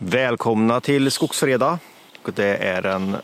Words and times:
Välkomna 0.00 0.80
till 0.80 1.10
Skogsfredag. 1.10 1.78
Det 2.34 2.56
är 2.56 2.82
den 2.82 3.16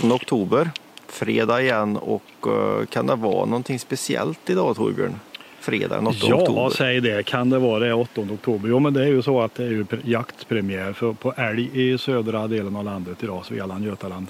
8 0.00 0.14
oktober, 0.14 0.70
fredag 1.08 1.62
igen 1.62 1.96
och 1.96 2.22
eh, 2.46 2.86
kan 2.86 3.06
det 3.06 3.14
vara 3.14 3.44
någonting 3.44 3.78
speciellt 3.78 4.50
idag 4.50 4.76
Torbjörn? 4.76 5.14
Fredag 5.60 5.96
den 5.96 6.06
8 6.06 6.16
ja, 6.20 6.34
oktober. 6.34 6.70
säg 6.70 7.00
det. 7.00 7.22
Kan 7.22 7.50
det 7.50 7.58
vara 7.58 7.78
det 7.78 7.94
8 7.94 8.20
oktober? 8.20 8.68
Jo, 8.68 8.78
men 8.78 8.94
det 8.94 9.02
är 9.02 9.06
ju 9.06 9.22
så 9.22 9.40
att 9.40 9.54
det 9.54 9.64
är 9.64 9.68
ju 9.68 9.84
pre- 9.84 10.00
jaktpremiär 10.04 10.92
för, 10.92 11.12
på 11.12 11.32
älg 11.32 11.70
i 11.72 11.98
södra 11.98 12.46
delen 12.46 12.76
av 12.76 12.84
landet 12.84 13.22
idag, 13.22 13.46
Svealand, 13.46 13.84
Götaland. 13.84 14.26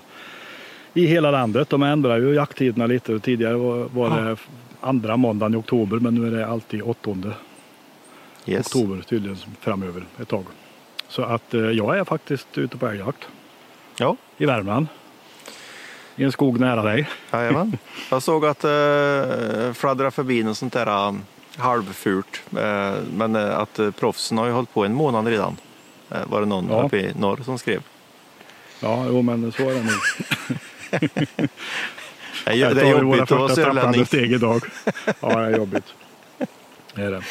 I 0.95 1.07
hela 1.07 1.31
landet. 1.31 1.71
De 1.71 1.83
ändrar 1.83 2.19
ju 2.19 2.35
jakttiderna 2.35 2.87
lite. 2.87 3.19
Tidigare 3.19 3.55
var, 3.55 3.89
var 3.95 4.21
det 4.21 4.37
andra 4.81 5.17
måndagen 5.17 5.55
i 5.55 5.57
oktober, 5.57 5.97
men 5.97 6.15
nu 6.15 6.27
är 6.27 6.31
det 6.31 6.47
alltid 6.47 6.83
8 6.83 7.11
yes. 8.47 8.67
oktober 8.67 9.03
tydligen 9.03 9.37
framöver 9.61 10.05
ett 10.21 10.29
tag. 10.29 10.45
Så 11.13 11.23
att 11.23 11.55
eh, 11.55 11.61
jag 11.61 11.99
är 11.99 12.05
faktiskt 12.05 12.59
ute 12.59 12.77
på 12.77 12.87
älgjakt 12.87 13.29
Ja, 13.97 14.17
i 14.37 14.47
Värmland. 14.47 14.87
I 16.17 16.25
en 16.25 16.33
skog 16.33 16.61
nära 16.61 16.83
dig. 16.83 17.09
jajamän. 17.33 17.79
Jag 18.11 18.23
såg 18.23 18.47
att 18.47 18.65
eh, 18.65 19.73
fladdra 19.75 20.11
förbi 20.11 20.43
något 20.43 20.59
sånt 20.59 20.73
där 20.73 21.09
um, 21.09 21.23
halvfult. 21.57 22.43
Eh, 22.59 22.95
men 23.17 23.37
eh, 23.37 23.59
att 23.59 23.79
eh, 23.79 23.91
proffsen 23.91 24.39
har 24.39 24.47
ju 24.47 24.53
hållit 24.53 24.75
på 24.75 24.85
en 24.85 24.95
månad 24.95 25.27
redan. 25.27 25.57
Eh, 26.11 26.19
var 26.27 26.41
det 26.41 26.47
någon 26.47 26.69
Ja. 26.71 26.83
uppe 26.83 26.97
i 26.97 27.13
norr 27.19 27.41
som 27.45 27.59
skrev. 27.59 27.83
Ja, 28.81 29.05
jo, 29.09 29.23
men 29.23 29.53
så 29.53 29.63
är 29.71 29.75
det 29.75 29.83
nog. 29.83 30.01
Det 32.45 32.51
är, 32.51 33.01
jobbigt 33.01 33.21
att 33.21 33.31
vara 33.31 33.55
sörlänning. 33.55 34.07
det 34.11 34.19
är 35.23 35.57
jobbigt. 35.57 35.85
Det 36.95 37.03
är 37.03 37.11
det. 37.11 37.23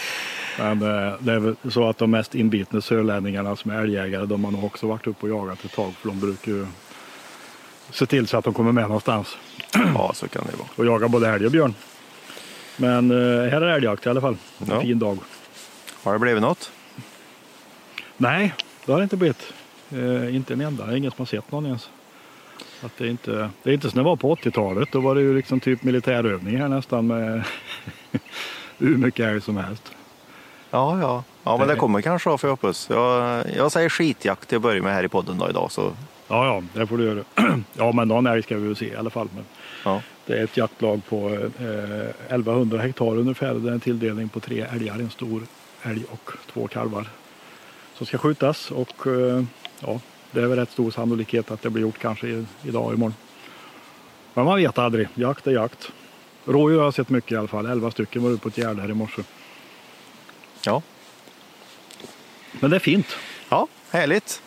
Men 0.59 0.81
eh, 0.81 1.13
det 1.19 1.33
är 1.33 1.39
väl 1.39 1.55
så 1.71 1.89
att 1.89 1.97
de 1.97 2.11
mest 2.11 2.35
inbitna 2.35 2.81
sörlänningarna 2.81 3.55
som 3.55 3.71
är 3.71 3.81
älgjägare, 3.81 4.25
de 4.25 4.43
har 4.43 4.51
nog 4.51 4.63
också 4.63 4.87
varit 4.87 5.07
uppe 5.07 5.25
och 5.25 5.29
jagat 5.29 5.65
ett 5.65 5.71
tag. 5.73 5.93
För 5.93 6.07
de 6.09 6.19
brukar 6.19 6.51
ju 6.51 6.67
se 7.91 8.05
till 8.05 8.27
så 8.27 8.37
att 8.37 8.45
de 8.45 8.53
kommer 8.53 8.71
med 8.71 8.83
någonstans 8.83 9.37
Ja, 9.95 10.11
så 10.15 10.27
kan 10.27 10.43
det 10.51 10.57
vara. 10.57 10.67
och 10.75 10.85
jaga 10.85 11.07
både 11.07 11.29
älg 11.29 11.45
och 11.45 11.51
björn. 11.51 11.73
Men 12.77 13.11
eh, 13.11 13.17
här 13.51 13.61
är 13.61 13.67
älgjakt 13.67 14.05
i 14.05 14.09
alla 14.09 14.21
fall. 14.21 14.37
En 14.59 14.67
Ja. 14.69 14.81
fin 14.81 14.99
dag. 14.99 15.17
Har 16.03 16.13
det 16.13 16.19
blivit 16.19 16.41
något? 16.41 16.71
Nej, 18.17 18.53
det 18.85 18.91
har 18.91 18.99
det 18.99 19.03
inte 19.03 19.17
blivit. 19.17 19.53
Eh, 19.91 20.35
inte 20.35 20.53
en 20.53 20.61
enda. 20.61 20.85
Det 20.85 20.93
är 20.93 20.97
ingen 20.97 21.11
som 21.11 21.17
har 21.21 21.25
sett 21.25 21.51
någon 21.51 21.65
ens. 21.65 21.89
Att 22.83 22.97
det, 22.97 23.03
är 23.05 23.09
inte, 23.09 23.49
det 23.63 23.69
är 23.69 23.73
inte 23.73 23.89
som 23.89 23.97
det 23.97 24.03
var 24.03 24.15
på 24.15 24.35
80-talet. 24.35 24.89
Då 24.91 24.99
var 24.99 25.15
det 25.15 25.21
ju 25.21 25.35
liksom 25.35 25.59
typ 25.59 25.83
militärövning 25.83 26.57
här 26.57 26.67
nästan 26.67 27.07
med 27.07 27.43
hur 28.77 28.97
mycket 28.97 29.25
älg 29.25 29.41
som 29.41 29.57
helst. 29.57 29.91
Ja, 30.71 30.99
ja. 30.99 31.23
Ja, 31.43 31.57
men 31.57 31.67
det 31.67 31.75
kommer 31.75 32.01
kanske 32.01 32.29
av 32.29 32.37
för 32.37 32.47
jag 32.47 32.53
hoppas. 32.53 32.89
Jag, 32.89 33.43
jag 33.55 33.71
säger 33.71 33.89
skitjakt 33.89 34.49
till 34.49 34.55
att 34.55 34.61
börja 34.61 34.83
med 34.83 34.93
här 34.93 35.03
i 35.03 35.07
podden 35.07 35.37
då 35.37 35.49
idag. 35.49 35.71
Så, 35.71 35.93
Ja, 36.31 36.45
ja, 36.45 36.63
det 36.73 36.87
får 36.87 36.97
du 36.97 37.03
göra. 37.03 37.23
ja, 37.73 37.91
men 37.91 38.07
någon 38.07 38.27
älg 38.27 38.43
ska 38.43 38.57
vi 38.57 38.67
väl 38.67 38.75
se 38.75 38.85
i 38.85 38.95
alla 38.95 39.09
fall. 39.09 39.27
Men 39.35 39.43
ja. 39.85 40.01
det 40.25 40.39
är 40.39 40.43
ett 40.43 40.57
jaktlag 40.57 41.01
på 41.09 41.29
eh, 41.29 42.35
1100 42.35 42.77
hektar 42.77 43.17
ungefär. 43.17 43.53
Det 43.53 43.69
är 43.69 43.73
en 43.73 43.79
tilldelning 43.79 44.29
på 44.29 44.39
tre 44.39 44.65
älgar, 44.71 44.93
en 44.93 45.09
stor 45.09 45.41
älg 45.83 46.03
och 46.09 46.31
två 46.53 46.67
kalvar 46.67 47.07
som 47.93 48.05
ska 48.05 48.17
skjutas. 48.17 48.71
Och 48.71 49.07
eh, 49.07 49.43
ja, 49.79 49.99
det 50.31 50.41
är 50.41 50.47
väl 50.47 50.59
rätt 50.59 50.71
stor 50.71 50.91
sannolikhet 50.91 51.51
att 51.51 51.61
det 51.61 51.69
blir 51.69 51.81
gjort 51.81 51.99
kanske 51.99 52.27
i, 52.27 52.45
idag 52.63 52.85
och 52.85 52.93
imorgon. 52.93 53.15
Men 54.33 54.45
man 54.45 54.57
vet 54.57 54.77
aldrig. 54.77 55.07
Jakt 55.13 55.47
är 55.47 55.51
jakt. 55.51 55.91
Rådjur 56.45 56.77
har 56.77 56.83
jag 56.83 56.93
sett 56.93 57.09
mycket 57.09 57.31
i 57.31 57.35
alla 57.35 57.47
fall. 57.47 57.65
11 57.65 57.91
stycken 57.91 58.23
var 58.23 58.29
ute 58.29 58.41
på 58.41 58.49
ett 58.49 58.57
gärde 58.57 58.81
här 58.81 58.89
i 58.89 58.93
morse. 58.93 59.21
Ja. 60.65 60.81
Men 62.51 62.69
det 62.69 62.77
är 62.77 62.79
fint. 62.79 63.17
Ja, 63.49 63.67
härligt. 63.91 64.41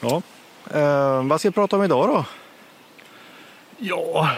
Ja, 0.00 0.22
Eh, 0.70 1.22
vad 1.24 1.40
ska 1.40 1.48
vi 1.48 1.52
prata 1.52 1.76
om 1.76 1.84
idag 1.84 2.08
då? 2.08 2.24
Ja, 3.78 4.30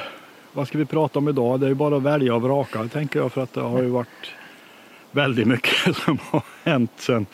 vad 0.52 0.68
ska 0.68 0.78
vi 0.78 0.84
prata 0.84 1.18
om 1.18 1.28
idag? 1.28 1.60
Det 1.60 1.66
är 1.66 1.68
ju 1.68 1.74
bara 1.74 1.96
att 1.96 2.02
välja 2.02 2.34
och 2.34 2.42
vraka 2.42 2.88
tänker 2.88 3.18
jag 3.18 3.32
för 3.32 3.42
att 3.42 3.52
det 3.52 3.60
har 3.60 3.82
ju 3.82 3.88
varit 3.88 4.30
väldigt 5.10 5.46
mycket 5.46 5.96
som 6.04 6.18
har 6.30 6.42
hänt 6.64 6.90
sen, 6.96 7.26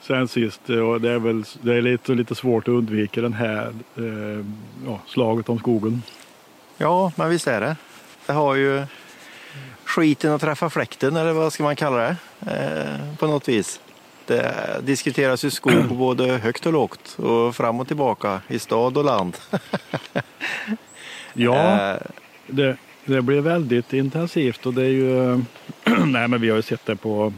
sen 0.00 0.28
sist. 0.28 0.70
Och 0.70 1.00
det 1.00 1.10
är 1.10 1.18
väl 1.18 1.44
det 1.62 1.74
är 1.74 1.82
lite, 1.82 2.12
lite 2.12 2.34
svårt 2.34 2.64
att 2.68 2.72
undvika 2.72 3.20
den 3.20 3.32
här 3.32 3.74
eh, 3.96 4.44
ja, 4.86 5.00
slaget 5.06 5.48
om 5.48 5.58
skogen. 5.58 6.02
Ja, 6.76 7.12
men 7.16 7.30
visst 7.30 7.46
är 7.46 7.60
det. 7.60 7.76
Det 8.26 8.32
har 8.32 8.54
ju 8.54 8.86
skiten 9.98 10.32
att 10.32 10.40
träffa 10.40 10.70
fläkten 10.70 11.16
eller 11.16 11.32
vad 11.32 11.52
ska 11.52 11.62
man 11.62 11.76
kalla 11.76 11.96
det? 11.96 12.16
Eh, 12.46 13.16
på 13.16 13.26
något 13.26 13.48
vis. 13.48 13.80
Det 14.26 14.54
diskuteras 14.82 15.44
ju 15.44 15.50
skog 15.50 15.88
både 15.96 16.26
högt 16.26 16.66
och 16.66 16.72
lågt 16.72 17.18
och 17.18 17.56
fram 17.56 17.80
och 17.80 17.86
tillbaka 17.86 18.40
i 18.48 18.58
stad 18.58 18.96
och 18.96 19.04
land. 19.04 19.36
Ja, 21.32 21.54
Eh, 21.54 21.96
det, 22.46 22.76
det 23.04 23.22
blir 23.22 23.40
väldigt 23.40 23.92
intensivt 23.92 24.66
och 24.66 24.74
det 24.74 24.82
är 24.82 24.90
ju, 24.90 25.42
nej 26.06 26.28
men 26.28 26.40
vi 26.40 26.48
har 26.48 26.56
ju 26.56 26.62
sett 26.62 26.86
det 26.86 26.96
på 26.96 27.32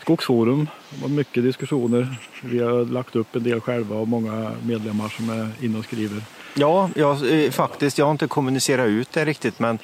Skogsforum. 0.00 0.68
Det 0.90 1.02
var 1.02 1.08
mycket 1.08 1.42
diskussioner. 1.42 2.16
Vi 2.42 2.58
har 2.58 2.84
lagt 2.84 3.16
upp 3.16 3.36
en 3.36 3.42
del 3.42 3.60
själva 3.60 3.96
och 3.96 4.08
många 4.08 4.52
medlemmar 4.62 5.08
som 5.08 5.30
är 5.30 5.64
inne 5.64 5.78
och 5.78 5.84
skriver. 5.84 6.22
Ja, 6.54 6.90
jag, 6.94 7.44
eh, 7.44 7.50
faktiskt. 7.50 7.98
Jag 7.98 8.06
har 8.06 8.10
inte 8.12 8.26
kommunicerat 8.26 8.86
ut 8.88 9.12
det 9.12 9.24
riktigt, 9.24 9.58
men 9.58 9.78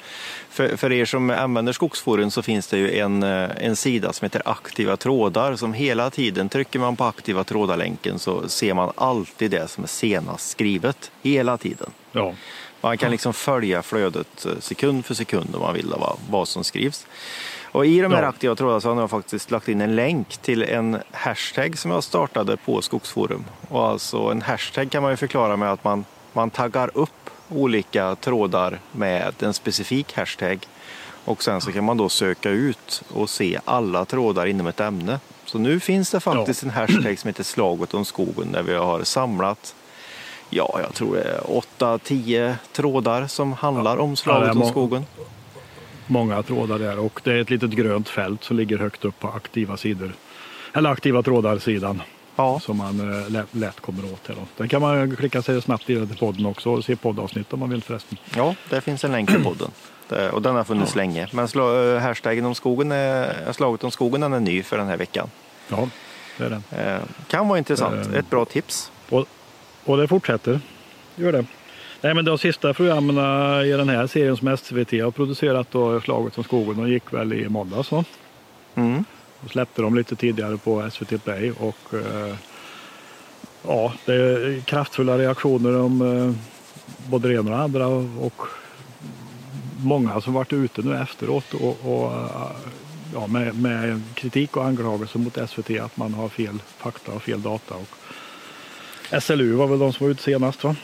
för, 0.49 0.77
för 0.77 0.91
er 0.91 1.05
som 1.05 1.29
använder 1.29 1.73
Skogsforum 1.73 2.31
så 2.31 2.41
finns 2.41 2.67
det 2.67 2.77
ju 2.77 2.97
en, 2.99 3.23
eh, 3.23 3.49
en 3.57 3.75
sida 3.75 4.13
som 4.13 4.25
heter 4.25 4.41
Aktiva 4.45 4.97
trådar 4.97 5.55
som 5.55 5.73
hela 5.73 6.09
tiden, 6.09 6.49
trycker 6.49 6.79
man 6.79 6.95
på 6.95 7.03
aktiva 7.03 7.43
trådar-länken 7.43 8.19
så 8.19 8.49
ser 8.49 8.73
man 8.73 8.91
alltid 8.95 9.51
det 9.51 9.67
som 9.71 9.83
är 9.83 9.87
senast 9.87 10.49
skrivet, 10.49 11.11
hela 11.23 11.57
tiden. 11.57 11.89
Ja, 12.11 12.33
Man 12.81 12.97
kan 12.97 13.11
liksom 13.11 13.33
följa 13.33 13.81
flödet 13.81 14.45
eh, 14.45 14.51
sekund 14.59 15.05
för 15.05 15.13
sekund 15.13 15.55
om 15.55 15.61
man 15.61 15.73
vill 15.73 15.93
vad, 15.97 16.17
vad 16.29 16.47
som 16.47 16.63
skrivs. 16.63 17.05
Och 17.63 17.85
i 17.85 18.01
de 18.01 18.11
här 18.11 18.21
Ja. 18.23 18.29
aktiva 18.29 18.55
trådarna 18.55 18.81
så 18.81 18.93
har 18.93 19.01
jag 19.01 19.09
faktiskt 19.09 19.51
lagt 19.51 19.67
in 19.69 19.81
en 19.81 19.95
länk 19.95 20.37
till 20.37 20.63
en 20.63 20.97
hashtag 21.11 21.77
som 21.77 21.91
jag 21.91 22.03
startade 22.03 22.57
på 22.57 22.81
Skogsforum. 22.81 23.43
Och 23.69 23.87
alltså 23.87 24.17
en 24.17 24.41
hashtag 24.41 24.91
kan 24.91 25.03
man 25.03 25.11
ju 25.11 25.17
förklara 25.17 25.57
med 25.57 25.71
att 25.71 25.83
man, 25.83 26.05
man 26.33 26.49
taggar 26.49 26.89
upp 26.93 27.29
olika 27.49 28.15
trådar 28.15 28.79
med 28.91 29.43
en 29.43 29.53
specifik 29.53 30.17
hashtag. 30.17 30.59
Och 31.25 31.43
sen 31.43 31.61
så 31.61 31.71
kan 31.71 31.83
man 31.83 31.97
då 31.97 32.09
söka 32.09 32.49
ut 32.49 33.03
och 33.13 33.29
se 33.29 33.59
alla 33.65 34.05
trådar 34.05 34.45
inom 34.45 34.67
ett 34.67 34.79
ämne. 34.79 35.19
Så 35.45 35.57
nu 35.57 35.79
finns 35.79 36.11
det 36.11 36.19
faktiskt 36.19 36.63
en 36.63 36.69
hashtag 36.69 37.19
som 37.19 37.27
heter 37.27 37.43
Slaget 37.43 37.93
om 37.93 38.05
skogen 38.05 38.51
där 38.51 38.63
vi 38.63 38.73
har 38.75 39.03
samlat 39.03 39.75
Ja, 40.53 40.79
jag 40.83 40.93
tror 40.93 41.15
det 41.15 41.23
är 41.23 41.39
8-10 41.79 42.55
trådar 42.71 43.27
som 43.27 43.53
handlar 43.53 43.97
om 43.97 44.09
Ja, 44.09 44.11
det 44.11 44.17
slaget 44.17 44.55
är 44.55 44.61
om 44.61 44.69
skogen. 44.69 45.05
många 46.07 46.43
trådar 46.43 46.79
där 46.79 46.99
och 46.99 47.21
det 47.23 47.31
är 47.33 47.41
ett 47.41 47.49
litet 47.49 47.69
grönt 47.69 48.09
fält 48.09 48.43
som 48.43 48.57
ligger 48.57 48.77
högt 48.77 49.05
upp 49.05 49.19
på 49.19 49.27
aktiva 49.27 49.77
sidor. 49.77 50.13
Eller 50.73 50.89
aktiva 50.89 51.23
trådar-sidan 51.23 52.01
Ja, 52.35 52.59
som 52.59 52.77
man 52.77 53.23
eh, 53.23 53.29
lätt, 53.29 53.55
lätt 53.55 53.79
kommer 53.79 54.05
åt. 54.13 54.27
Här 54.27 54.35
då. 54.35 54.41
Den 54.57 54.67
kan 54.69 54.81
man 54.81 55.15
klicka 55.15 55.41
sig 55.41 55.61
snabbt 55.61 55.89
vidare 55.89 56.07
till 56.07 56.17
podden 56.17 56.45
också 56.45 56.69
och 56.69 56.85
se 56.85 56.95
poddavsnitt 56.95 57.53
om 57.53 57.59
man 57.59 57.69
vill 57.69 57.83
förresten. 57.83 58.17
ja, 58.35 58.55
det 58.69 58.81
finns 58.81 59.03
en 59.03 59.11
länk 59.11 59.31
i 59.31 59.43
podden. 59.43 59.71
Och 60.31 60.41
den 60.41 60.55
har 60.55 60.63
funnits 60.63 60.95
länge. 60.95 61.27
Men 61.31 61.45
sla- 61.45 61.95
eh, 61.95 62.01
hashtaggen 62.01 62.45
om 62.45 62.55
skogen 62.55 62.91
är, 62.91 63.51
slaget 63.53 63.83
om 63.83 63.91
skogen 63.91 64.21
den 64.21 64.33
är 64.33 64.39
ny 64.39 64.63
för 64.63 64.77
den 64.77 64.87
här 64.87 64.97
veckan. 64.97 65.29
Ja, 65.67 65.87
det 66.37 66.43
är 66.45 66.49
den. 66.49 66.63
Eh, 66.71 67.01
kan 67.27 67.47
vara 67.47 67.57
intressant. 67.57 68.07
Eh. 68.07 68.19
Ett 68.19 68.29
bra 68.29 68.45
tips. 68.45 68.91
Och, 69.09 69.25
och 69.85 69.97
det 69.97 70.07
fortsätter. 70.07 70.59
Gör 71.15 71.31
det. 71.31 71.45
Nej, 72.01 72.13
men 72.13 72.25
de 72.25 72.37
sista 72.37 72.73
programmen 72.73 73.15
i 73.65 73.71
den 73.71 73.89
här 73.89 74.07
serien 74.07 74.37
som 74.37 74.57
SVT 74.57 74.91
har 74.91 75.11
producerat 75.11 75.67
då, 75.71 76.01
Slaget 76.01 76.37
om 76.37 76.43
skogen, 76.43 76.77
de 76.77 76.89
gick 76.89 77.13
väl 77.13 77.33
i 77.33 77.49
måndags. 77.49 77.89
Mm. 78.75 79.05
Då 79.41 79.49
släppte 79.49 79.81
dem 79.81 79.95
lite 79.95 80.15
tidigare 80.15 80.57
på 80.57 80.89
SVT 80.91 81.23
Play 81.23 81.51
och 81.51 81.93
eh, 81.93 82.35
ja, 83.67 83.93
det 84.05 84.13
är 84.13 84.61
kraftfulla 84.61 85.17
reaktioner 85.17 85.79
om 85.79 86.01
eh, 86.01 86.33
både 87.09 87.27
det 87.27 87.33
ena 87.33 87.51
och 87.51 87.57
det 87.57 87.63
andra 87.63 87.87
och 87.87 88.41
många 89.83 90.21
som 90.21 90.33
varit 90.33 90.53
ute 90.53 90.81
nu 90.81 90.97
efteråt 90.97 91.53
och, 91.53 91.77
och 91.83 92.11
eh, 92.13 92.51
ja, 93.13 93.27
med, 93.27 93.55
med 93.55 94.01
kritik 94.13 94.57
och 94.57 94.65
anklagelser 94.65 95.19
mot 95.19 95.49
SVT 95.49 95.79
att 95.79 95.97
man 95.97 96.13
har 96.13 96.29
fel 96.29 96.61
fakta 96.77 97.11
och 97.11 97.23
fel 97.23 97.41
data. 97.41 97.75
Och 97.75 99.21
SLU 99.23 99.53
var 99.53 99.67
väl 99.67 99.79
de 99.79 99.93
som 99.93 100.05
var 100.05 100.11
ute 100.11 100.23
senast 100.23 100.63
va? 100.63 100.75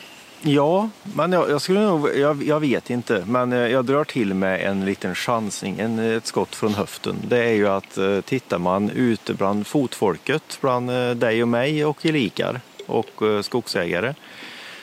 Ja, 0.42 0.88
men 1.02 1.32
jag, 1.32 1.50
jag 1.50 1.60
skulle 1.60 1.80
nog, 1.80 2.16
jag, 2.16 2.42
jag 2.42 2.60
vet 2.60 2.90
inte, 2.90 3.24
men 3.26 3.52
eh, 3.52 3.58
jag 3.58 3.84
drar 3.84 4.04
till 4.04 4.34
med 4.34 4.60
en 4.60 4.84
liten 4.84 5.14
chansning, 5.14 5.78
en, 5.78 5.98
ett 5.98 6.26
skott 6.26 6.54
från 6.54 6.74
höften. 6.74 7.16
Det 7.28 7.44
är 7.44 7.52
ju 7.52 7.68
att 7.68 7.98
eh, 7.98 8.20
tittar 8.20 8.58
man 8.58 8.90
ute 8.90 9.34
bland 9.34 9.66
fotfolket, 9.66 10.58
bland 10.60 10.90
eh, 10.90 11.10
dig 11.10 11.42
och 11.42 11.48
mig 11.48 11.84
och 11.84 12.02
gelikar 12.02 12.60
och 12.86 13.22
eh, 13.22 13.42
skogsägare, 13.42 14.14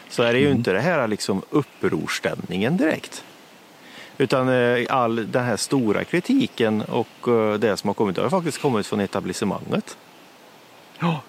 så 0.09 0.23
är 0.23 0.33
det 0.33 0.39
ju 0.39 0.51
inte 0.51 0.73
det 0.73 0.81
här 0.81 1.07
liksom 1.07 1.41
upprorstämningen 1.49 2.77
direkt. 2.77 3.23
Utan 4.17 4.49
eh, 4.49 4.85
all 4.89 5.31
den 5.31 5.43
här 5.43 5.57
stora 5.57 6.03
kritiken 6.03 6.81
och 6.81 7.27
eh, 7.27 7.53
det 7.53 7.77
som 7.77 7.87
har 7.87 7.93
kommit, 7.93 8.15
det 8.15 8.21
har 8.21 8.29
faktiskt 8.29 8.61
kommit 8.61 8.87
från 8.87 8.99
etablissemanget. 8.99 9.97
Ja. 10.99 11.21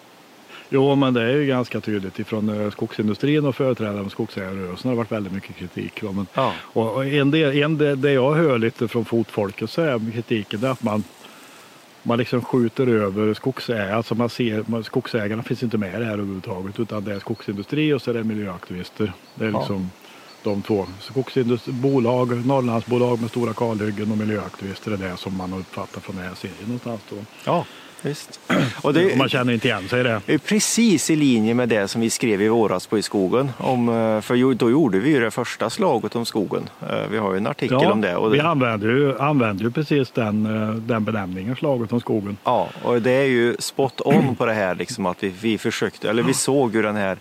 Jo, 0.69 0.95
men 0.95 1.15
det 1.15 1.23
är 1.23 1.33
ju 1.37 1.47
ganska 1.47 1.81
tydligt 1.81 2.19
ifrån 2.19 2.49
eh, 2.65 2.71
skogsindustrin 2.71 3.45
och 3.47 3.55
företrädare 3.57 4.03
för 4.03 4.11
skogsägarrörelsen 4.11 4.89
har 4.89 4.91
det 4.91 4.97
varit 4.97 5.13
väldigt 5.13 5.33
mycket 5.33 5.57
kritik. 5.57 6.03
Men, 6.03 6.27
Ja. 6.35 6.53
och 6.63 7.07
en 7.07 7.31
del, 7.31 7.57
en 7.63 7.79
del, 7.79 8.01
det 8.01 8.13
jag 8.13 8.35
hör 8.35 8.59
lite 8.59 8.89
från 8.89 9.05
fotfolket 9.05 9.71
så 9.71 9.83
är 9.83 10.13
kritiken 10.13 10.65
att 10.65 10.83
man, 10.83 11.05
man 12.03 12.19
liksom 12.19 12.43
skjuter 12.43 12.87
över 12.87 13.35
skogsägare. 13.35 13.93
Alltså 13.93 14.15
man 14.15 14.29
ser, 14.29 14.83
skogsägarna 14.83 15.43
finns 15.43 15.63
inte 15.63 15.79
med 15.79 15.95
i 15.95 15.99
det 15.99 16.05
här 16.05 16.13
överhuvudtaget 16.13 16.81
utan 16.81 17.05
det 17.05 17.15
är 17.15 17.19
skogsindustri 17.19 17.93
och 17.93 18.03
så 18.03 18.11
är 18.11 18.15
det 18.15 18.25
miljöaktivister. 18.25 19.13
Det 19.35 19.45
är 19.45 19.51
Ja. 19.51 19.59
liksom 19.59 19.91
de 20.43 20.63
två. 20.63 20.87
Bolag, 21.67 22.47
Norrlandsbolag 22.47 23.21
med 23.21 23.31
stora 23.31 23.53
kalhyggen 23.53 24.11
och 24.13 24.19
miljöaktivister 24.19 24.91
är 24.93 24.97
det 24.97 25.17
som 25.17 25.37
man 25.37 25.53
har 25.53 25.59
uppfattat 25.59 26.03
från 26.03 26.17
den 26.17 26.25
här 26.25 26.35
serien 26.35 26.57
någonstans. 26.65 27.01
Då. 27.11 27.17
Ja, 27.45 27.65
visst. 28.03 28.41
Och 28.83 28.95
det, 28.95 29.13
Och 29.13 29.19
man 29.19 29.29
känner 29.29 29.53
inte 29.53 29.69
igen 29.69 29.89
sig 29.89 30.01
i 30.01 30.03
det. 30.03 30.21
Är 30.27 30.39
precis 30.39 31.11
i 31.11 31.17
linje 31.17 31.55
med 31.55 31.69
det 31.69 31.89
som 31.89 32.01
vi 32.01 32.11
skrev 32.11 32.43
i 32.43 32.49
våras 32.49 32.87
på 32.87 32.99
I 32.99 33.03
skogen. 33.03 33.51
Om, 33.59 33.89
eh, 33.89 34.21
för 34.21 34.55
då 34.55 34.71
gjorde 34.71 34.99
vi 34.99 35.11
ju 35.11 35.21
det 35.21 35.31
första 35.31 35.71
slaget 35.71 36.17
om 36.17 36.27
skogen. 36.27 36.69
Eh, 36.91 37.09
Vi 37.11 37.19
har 37.19 37.33
ju 37.33 37.37
en 37.37 37.47
artikel 37.47 37.77
om 37.77 38.01
det. 38.01 38.17
Och 38.17 38.35
vi 38.35 38.39
det 38.39 38.49
använder 38.49 38.89
ju, 38.89 39.19
använder 39.19 39.65
ju 39.65 39.71
precis 39.71 40.11
den, 40.11 40.47
eh, 40.63 40.75
den 40.75 41.05
benämningen, 41.05 41.57
slaget 41.57 41.93
om 41.93 42.01
skogen. 42.01 42.37
ja, 42.45 42.69
och 42.83 43.03
det 43.03 43.11
är 43.11 43.27
ju 43.27 43.57
spot 43.59 44.01
on 44.05 44.37
på 44.37 44.47
det 44.47 44.53
här 44.53 44.75
liksom 44.75 45.07
att 45.07 45.23
vi, 45.23 45.29
vi 45.41 45.59
försökte, 45.59 46.11
eller 46.11 46.23
vi 46.23 46.35
såg 46.35 46.75
ju 46.75 46.83
den 46.83 46.97
här 46.97 47.19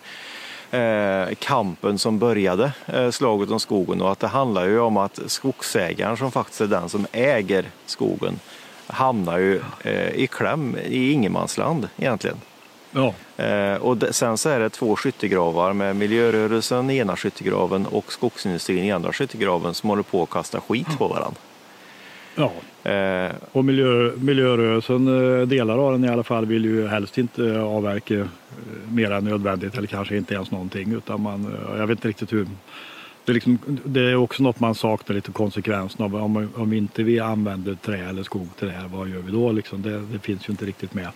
eh, 0.72 1.36
kampen 1.40 1.98
som 2.00 2.20
började, 2.20 2.72
eh, 2.86 3.10
slaget 3.12 3.52
om 3.52 3.60
skogen 3.60 4.02
och 4.02 4.12
att 4.12 4.20
det 4.20 4.28
handlar 4.28 4.66
ju 4.66 4.80
om 4.80 4.98
att 4.98 5.20
skogsägaren 5.28 6.18
som 6.18 6.32
faktiskt 6.32 6.62
är 6.62 6.68
den 6.68 6.90
som 6.90 7.08
äger 7.12 7.66
skogen 7.86 8.40
hamnar 8.88 9.38
ju 9.38 9.62
eh, 9.84 10.10
i 10.10 10.28
kläm 10.28 10.78
i 10.86 11.12
ingenmansland 11.12 11.88
egentligen. 11.98 12.38
Ja, 12.92 13.14
Eh, 13.38 13.76
och 13.76 13.98
sen 14.12 14.38
så 14.38 14.50
är 14.50 14.60
det 14.60 14.70
två 14.70 14.96
skyttegravar 14.96 15.74
med 15.74 15.96
miljörörelsen 15.96 16.90
i 16.90 16.98
ena 16.98 17.16
skyttegraven 17.16 17.86
och 17.86 18.14
skogsindustrin 18.14 18.84
i 18.84 18.92
andra 18.92 19.14
skyttegraven 19.14 19.74
som 19.74 19.90
håller 19.90 20.04
på 20.04 20.24
att 20.24 20.30
kasta 20.30 20.62
skit 20.62 20.98
på 20.98 21.08
varandra. 21.08 21.40
ja. 22.36 22.52
Eh, 22.92 23.32
Och 23.52 23.66
miljö, 23.66 24.12
miljörörelsen, 24.18 25.08
eh, 25.42 25.48
delar 25.48 25.78
av 25.78 25.92
den 25.92 26.06
i 26.06 26.10
alla 26.10 26.24
fall, 26.24 26.46
vill 26.46 26.66
ju 26.66 26.88
helst 26.88 27.18
inte 27.18 27.46
eh, 27.46 27.64
avverka 27.64 28.14
eh, 28.16 28.26
mer 28.92 29.12
än 29.12 29.24
nödvändigt 29.24 29.78
eller 29.78 29.88
kanske 29.88 30.18
inte 30.18 30.34
ens 30.34 30.52
någonting. 30.52 30.94
Utan 30.94 31.22
man, 31.22 31.58
jag 31.78 31.88
vet 31.88 31.98
inte 31.98 32.08
riktigt 32.08 32.34
hur. 32.34 32.48
Det 33.26 33.32
är, 33.32 33.34
liksom, 33.34 33.60
det 33.86 34.02
är 34.02 34.16
också 34.16 34.44
något 34.44 34.60
man 34.60 34.76
saknar 34.76 35.16
lite 35.16 35.32
konsekvensen 35.32 36.06
av. 36.06 36.16
Om, 36.16 36.50
om 36.56 36.74
inte 36.74 37.04
vi 37.04 37.20
använder 37.20 37.76
trä 37.76 38.10
eller 38.10 38.24
skog 38.24 38.48
till 38.56 38.68
det 38.68 38.74
här, 38.74 38.88
vad 38.88 39.10
gör 39.10 39.20
vi 39.20 39.32
då? 39.32 39.52
Liksom 39.52 39.82
det, 39.82 40.00
det 40.00 40.20
finns 40.20 40.50
ju 40.50 40.52
inte 40.52 40.66
riktigt 40.66 40.94
med 40.94 41.08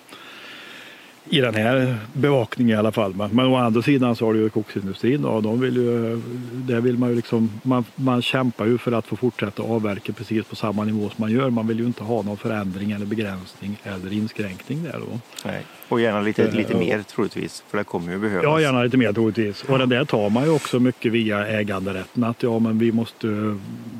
i 1.29 1.41
den 1.41 1.55
här 1.55 1.97
bevakningen 2.13 2.75
i 2.75 2.79
alla 2.79 2.91
fall. 2.91 3.13
Men, 3.31 3.45
å 3.45 3.55
andra 3.55 3.81
sidan 3.81 4.15
så 4.15 4.25
har 4.25 4.33
du 4.33 4.39
ju 4.39 4.49
skogsindustrin 4.49 5.25
och 5.25 5.43
de 5.43 5.59
vill 5.59 5.75
ju, 5.75 6.21
där 6.51 6.81
vill 6.81 6.97
man 6.97 7.09
ju 7.09 7.15
liksom, 7.15 7.51
man, 7.63 7.85
man 7.95 8.21
kämpar 8.21 8.65
ju 8.65 8.77
för 8.77 8.91
att 8.91 9.07
få 9.07 9.15
fortsätta 9.15 9.63
avverka 9.63 10.13
precis 10.13 10.45
på 10.45 10.55
samma 10.55 10.83
nivå 10.83 11.09
som 11.09 11.15
man 11.17 11.31
gör. 11.31 11.49
Man 11.49 11.67
vill 11.67 11.79
ju 11.79 11.85
inte 11.85 12.03
ha 12.03 12.21
någon 12.21 12.37
förändring 12.37 12.91
eller 12.91 13.05
begränsning 13.05 13.77
eller 13.83 14.13
inskränkning 14.13 14.83
där 14.83 14.99
då. 14.99 15.19
nej. 15.45 15.61
Och 15.89 16.01
gärna 16.01 16.21
lite, 16.21 16.43
Eh, 16.43 16.55
lite 16.55 16.75
mer 16.75 17.03
troligtvis, 17.03 17.63
för 17.69 17.77
det 17.77 17.83
kommer 17.83 18.11
ju 18.11 18.19
behövas. 18.19 18.43
Ja, 18.43 18.61
gärna 18.61 18.83
lite 18.83 18.97
mer 18.97 19.13
troligtvis. 19.13 19.63
Och 19.63 19.77
den 19.79 19.89
där 19.89 20.05
tar 20.05 20.29
man 20.29 20.43
ju 20.43 20.49
också 20.49 20.79
mycket 20.79 21.11
via 21.11 21.47
äganderätten. 21.47 22.23
Att 22.23 22.43
ja, 22.43 22.59
men 22.59 22.79
vi 22.79 22.91
måste 22.91 23.27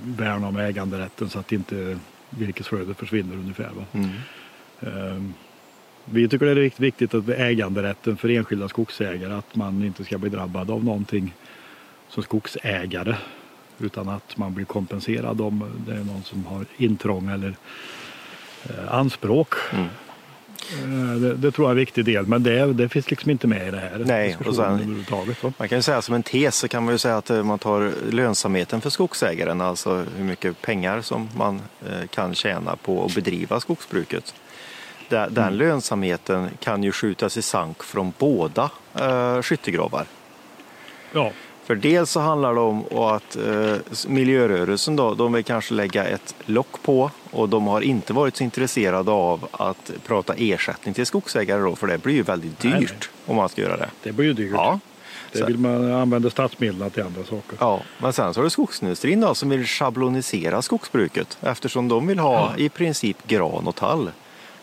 värna 0.04 0.48
om 0.48 0.58
äganderätten 0.58 1.30
så 1.30 1.40
att 1.40 1.52
inte 1.52 2.00
virkesflödet 2.30 2.98
försvinner 2.98 3.36
ungefär. 3.36 3.70
Va? 3.76 3.86
Mm. 3.94 4.10
Ehm, 4.82 5.34
Vi 6.12 6.28
tycker 6.30 6.46
det 6.46 6.52
är 6.52 6.82
viktigt 6.82 7.14
att 7.14 7.30
äganderätten 7.30 8.18
för 8.18 8.30
enskilda 8.30 8.70
skogsägare 8.70 9.34
att 9.34 9.56
man 9.56 9.84
inte 9.84 10.04
ska 10.04 10.18
bli 10.18 10.30
drabbad 10.30 10.72
av 10.72 10.84
någonting 10.84 11.34
som 12.10 12.24
skogsägare 12.24 13.16
utan 13.80 14.10
att 14.10 14.38
man 14.38 14.54
blir 14.54 14.66
kompenserad 14.66 15.42
om 15.42 15.84
det 15.88 15.94
är 15.94 16.04
någon 16.04 16.24
som 16.24 16.46
har 16.46 16.66
intrång 16.78 17.30
eller 17.30 17.56
eh, 18.70 18.94
anspråk. 18.94 19.54
Mm. 19.72 19.86
Eh, 19.86 21.22
Det, 21.22 21.34
det 21.36 21.52
tror 21.52 21.66
jag 21.66 21.70
är 21.70 21.72
en 21.72 21.78
viktig 21.78 22.06
del 22.06 22.28
men 22.28 22.44
det, 22.44 22.74
det 22.74 22.90
finns 22.90 23.10
liksom 23.10 23.32
inte 23.32 23.48
med 23.48 23.68
i 23.68 23.72
det 23.72 23.80
här 23.80 24.04
Nej, 24.06 24.38
och 24.46 24.56
sen-? 24.56 25.06
Man 25.58 25.70
kan 25.70 25.78
ju 25.78 25.82
säga 25.82 26.02
som 26.02 26.16
en 26.16 26.24
tes 26.24 26.56
så 26.56 26.68
kan 26.68 26.84
man 26.84 26.94
ju 26.94 26.98
säga 26.98 27.18
att 27.18 27.30
eh, 27.30 27.44
man 27.44 27.60
tar 27.60 27.94
lönsamheten 28.12 28.82
för 28.82 28.90
skogsägaren, 28.90 29.62
alltså 29.62 30.06
hur 30.18 30.24
mycket 30.24 30.62
pengar 30.62 31.02
som 31.02 31.30
man 31.38 31.62
kan 32.10 32.36
tjäna 32.36 32.76
på 32.76 33.06
att 33.06 33.16
bedriva 33.16 33.60
skogsbruket. 33.60 34.34
Den, 35.10 35.34
den 35.34 35.58
lönsamheten 35.58 36.50
kan 36.60 36.84
ju 36.84 36.92
skjutas 36.92 37.38
i 37.38 37.42
sank 37.42 37.84
från 37.84 38.14
båda 38.18 38.70
eh, 38.96 39.42
skyttegravar. 39.42 40.06
Ja, 41.12 41.32
För 41.66 41.76
dels 41.76 42.12
så 42.12 42.20
handlar 42.20 42.54
det 42.54 42.60
om 42.60 42.84
att 42.92 43.36
eh, 43.36 43.76
miljörörelsen 44.08 44.96
då, 44.96 45.14
de 45.14 45.34
vill 45.34 45.44
kanske 45.44 45.74
lägga 45.74 46.06
ett 46.06 46.36
lock 46.46 46.84
på 46.84 47.12
och 47.32 47.50
de 47.50 47.68
har 47.68 47.82
inte 47.82 48.14
varit 48.14 48.36
så 48.36 48.44
intresserade 48.44 49.12
av 49.12 49.48
att 49.52 49.92
prata 50.08 50.34
ersättning 50.38 50.94
till 50.94 51.06
skogsägare 51.06 51.62
då, 51.62 51.76
för 51.76 51.88
det 51.88 51.98
blir 51.98 52.14
ju 52.14 52.22
väldigt 52.24 52.60
dyrt 52.60 52.74
Nej, 52.74 52.82
nej. 52.82 53.10
om 53.26 53.36
man 53.36 53.50
ska 53.50 53.62
göra 53.62 53.78
det. 53.78 53.90
det 54.04 54.12
blir 54.12 54.26
ju 54.26 54.34
dyrt. 54.34 54.52
Ja. 54.54 54.80
Det 55.32 55.44
vill 55.44 55.58
man 55.58 55.94
använda 55.94 56.30
statsmedlen 56.30 56.90
till 56.90 57.04
andra 57.04 57.24
saker. 57.24 57.58
Ja, 57.60 57.82
men 57.98 58.14
sen 58.14 58.34
så 58.34 58.40
har 58.40 58.44
du 58.44 58.50
skogsindustrin 58.50 59.22
då, 59.22 59.36
som 59.36 59.50
vill 59.50 59.66
schablonisera 59.66 60.62
skogsbruket. 60.62 61.38
Eftersom 61.42 61.88
de 61.88 62.08
vill 62.08 62.20
ha 62.20 62.58
i 62.58 62.70
princip 62.70 63.28
gran 63.28 63.68
och 63.68 63.76
tall 63.76 64.12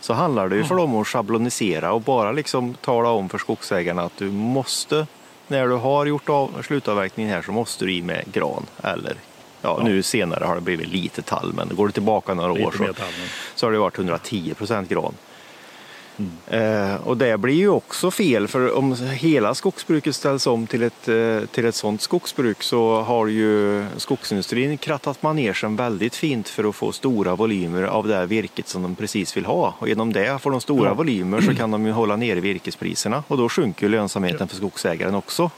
så 0.07 0.13
handlar 0.13 0.49
det 0.49 0.57
ju 0.57 0.65
för 0.65 0.75
dem 0.75 0.97
att 0.97 1.07
schablonisera 1.07 1.93
och 1.93 2.01
bara 2.01 2.33
liksom 2.33 2.75
tala 2.75 3.11
om 3.11 3.29
för 3.29 3.39
skogsägarna 3.39 4.03
att 4.03 4.17
du 4.19 4.31
måste, 4.31 5.07
när 5.49 5.67
du 5.69 5.75
har 5.75 6.07
gjort 6.07 6.29
av, 6.29 6.63
slutavverkningen 6.63 7.33
här 7.33 7.43
så 7.43 7.53
måste 7.53 7.85
du 7.85 7.93
i 7.93 8.03
med 8.03 8.25
gran 8.33 8.67
eller 8.83 9.15
ja, 9.63 9.81
nu 9.85 10.03
senare 10.03 10.45
har 10.45 10.55
det 10.55 10.61
blivit 10.61 10.89
lite 10.89 11.23
tall 11.23 11.53
men 11.53 11.77
går 11.77 11.87
du 11.87 11.93
tillbaka 11.93 12.35
några 12.35 12.53
år 12.53 12.57
Lite 12.59 12.77
så, 12.77 12.83
mer 12.83 12.93
tallen. 12.93 13.13
så 13.55 13.67
har 13.67 13.73
det 13.73 13.79
varit 13.79 13.99
110 13.99 14.55
procent 14.55 14.89
gran. 14.89 15.15
Eh, 16.47 16.95
och 17.05 17.17
det 17.17 17.39
blir 17.39 17.55
ju 17.55 17.69
också 17.69 18.11
fel 18.11 18.49
för 18.49 18.75
om 18.79 18.97
hela 19.13 19.55
skogsbruket 19.55 20.15
ställs 20.17 20.47
om 20.47 20.67
till 20.67 20.83
ett, 20.83 21.09
eh, 21.09 21.39
till 21.51 21.65
ett 21.67 21.75
sådant 21.75 22.01
skogsbruk 22.03 22.63
så 22.63 23.01
har 23.03 23.27
ju 23.27 23.85
skogsindustrin 23.97 24.79
krattat 24.79 25.23
manegen 25.23 25.77
väldigt 25.77 26.15
fint 26.17 26.49
för 26.49 26.69
att 26.69 26.75
få 26.75 26.93
stora 26.93 27.35
volymer 27.35 27.83
av 27.83 28.09
det 28.09 28.27
virket 28.27 28.69
som 28.69 28.83
de 28.83 28.95
precis 28.95 29.37
vill 29.37 29.45
ha. 29.47 29.75
Och 29.79 29.89
genom 29.89 30.13
det, 30.13 30.39
får 30.43 30.51
de 30.51 30.61
stora 30.61 30.89
Ja. 30.89 30.95
volymer 30.95 31.41
så 31.41 31.55
kan 31.55 31.71
de 31.71 31.87
ju 31.87 31.93
hålla 31.93 32.17
nere 32.17 32.41
virkespriserna 32.41 33.23
och 33.29 33.37
då 33.39 33.49
sjunker 33.49 33.83
ju 33.87 33.89
lönsamheten 33.91 34.49
för 34.49 34.57
skogsägaren 34.57 35.15
också. 35.15 35.51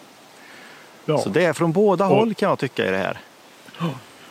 Ja. 1.04 1.18
Så 1.18 1.28
det 1.28 1.44
är 1.44 1.52
från 1.52 1.72
båda 1.72 2.08
Och- 2.08 2.16
håll 2.16 2.34
kan 2.34 2.48
jag 2.48 2.58
tycka 2.58 2.86
i 2.86 2.90
det 2.90 2.96
här. 2.98 3.20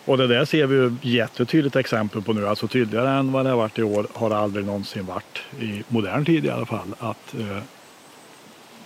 Och 0.08 0.18
det 0.18 0.28
där 0.28 0.46
ser 0.46 0.68
vi 0.68 0.76
ju 0.76 0.96
jättetydligt 1.02 1.76
exempel 1.76 2.22
på 2.22 2.34
nu. 2.34 2.48
Alltså 2.48 2.68
tydligare 2.68 3.10
än 3.10 3.32
vad 3.32 3.46
det 3.46 3.50
har 3.50 3.58
varit 3.58 3.80
i 3.80 3.84
år 3.84 4.08
har 4.14 4.30
det 4.30 4.38
aldrig 4.38 4.66
någonsin 4.66 5.06
varit 5.06 5.40
i 5.60 5.84
modern 5.88 6.26
tid 6.26 6.46
i 6.46 6.50
alla 6.50 6.66
fall. 6.66 6.96
Att 7.00 7.36
eh, 7.40 7.58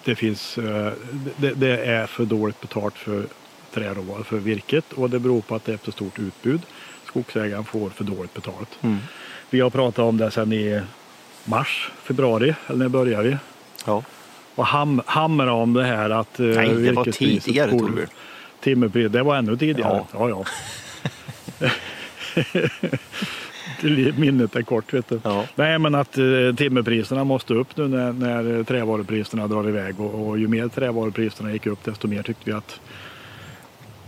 det 0.04 0.16
finns, 0.16 0.58
eh, 0.58 0.92
det, 1.38 1.54
det 1.54 1.86
är 1.86 2.06
för 2.06 2.26
dåligt 2.26 2.62
betalt 2.62 2.98
för 2.98 3.26
träråvara, 3.74 4.24
för 4.24 4.38
virket 4.38 4.94
och 4.94 5.10
det 5.10 5.20
beror 5.20 5.42
på 5.42 5.56
att 5.56 5.66
det 5.66 5.74
är 5.74 5.78
för 5.78 5.92
stort 5.92 6.20
utbud. 6.20 6.62
Skogsägaren 7.06 7.64
får 7.64 7.90
för 7.90 8.04
dåligt 8.04 8.34
betalt. 8.34 8.70
Mm. 8.82 8.98
Vi 9.50 9.60
har 9.60 9.70
pratat 9.70 10.00
om 10.00 10.18
det 10.18 10.32
sedan 10.32 10.54
i 10.54 10.82
mars, 11.46 11.92
februari, 12.04 12.56
eller 12.68 12.80
när 12.80 12.90
började 12.90 13.30
vi? 13.30 13.38
Ja. 13.86 14.04
Och 14.56 14.66
ham, 14.66 15.02
hamra 15.06 15.54
om 15.54 15.74
det 15.74 15.84
här 15.84 16.10
att 16.10 16.40
eh, 16.40 16.46
Nej, 16.46 16.74
det 16.74 16.92
var 16.92 17.06
tidigare 17.06 17.72
Torbjörn. 17.72 18.08
Timmerpris, 18.60 19.12
det 19.12 19.24
var 19.24 19.36
ännu 19.36 19.58
tidigare. 19.58 20.06
Ja, 20.14 20.30
ja. 20.30 20.46
Minnet 24.16 24.56
är 24.56 24.62
kort 24.62 24.94
vet 24.94 25.10
du. 25.10 25.20
Ja. 25.24 25.46
Nej 25.56 25.80
men 25.80 25.96
att 25.96 26.18
eh, 26.18 26.56
timmerpriserna 26.58 27.24
måste 27.24 27.54
upp 27.54 27.78
nu 27.78 27.88
när, 27.88 28.14
när 28.14 28.64
trävarupriserna 28.64 29.48
drar 29.48 29.70
iväg 29.70 30.00
och, 30.00 30.28
och 30.28 30.40
ju 30.40 30.48
mer 30.48 30.68
trävarupriserna 30.68 31.54
gick 31.54 31.66
upp 31.66 31.84
desto 31.84 32.08
mer 32.08 32.24
tyckte 32.24 32.44
vi 32.46 32.52
att 32.52 32.80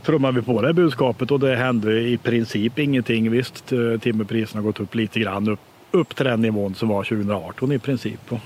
trummade 0.04 0.40
vi 0.40 0.46
på 0.46 0.62
det 0.62 0.74
budskapet 0.74 1.32
och 1.32 1.40
det 1.40 1.56
hände 1.56 2.02
i 2.02 2.18
princip 2.18 2.80
ingenting. 2.80 3.32
Visst, 3.32 3.66
timmerpriserna 4.02 4.62
har 4.62 4.66
gått 4.66 4.80
upp 4.80 4.96
lite 4.96 5.20
grann 5.20 5.50
upp, 5.50 5.60
upp 5.92 6.16
till 6.16 6.26
den 6.26 6.42
nivån 6.42 6.76
som 6.76 6.90
var 6.90 7.04
2018 7.04 7.72
i 7.72 7.80
princip. 7.80 8.20
Och, 8.30 8.40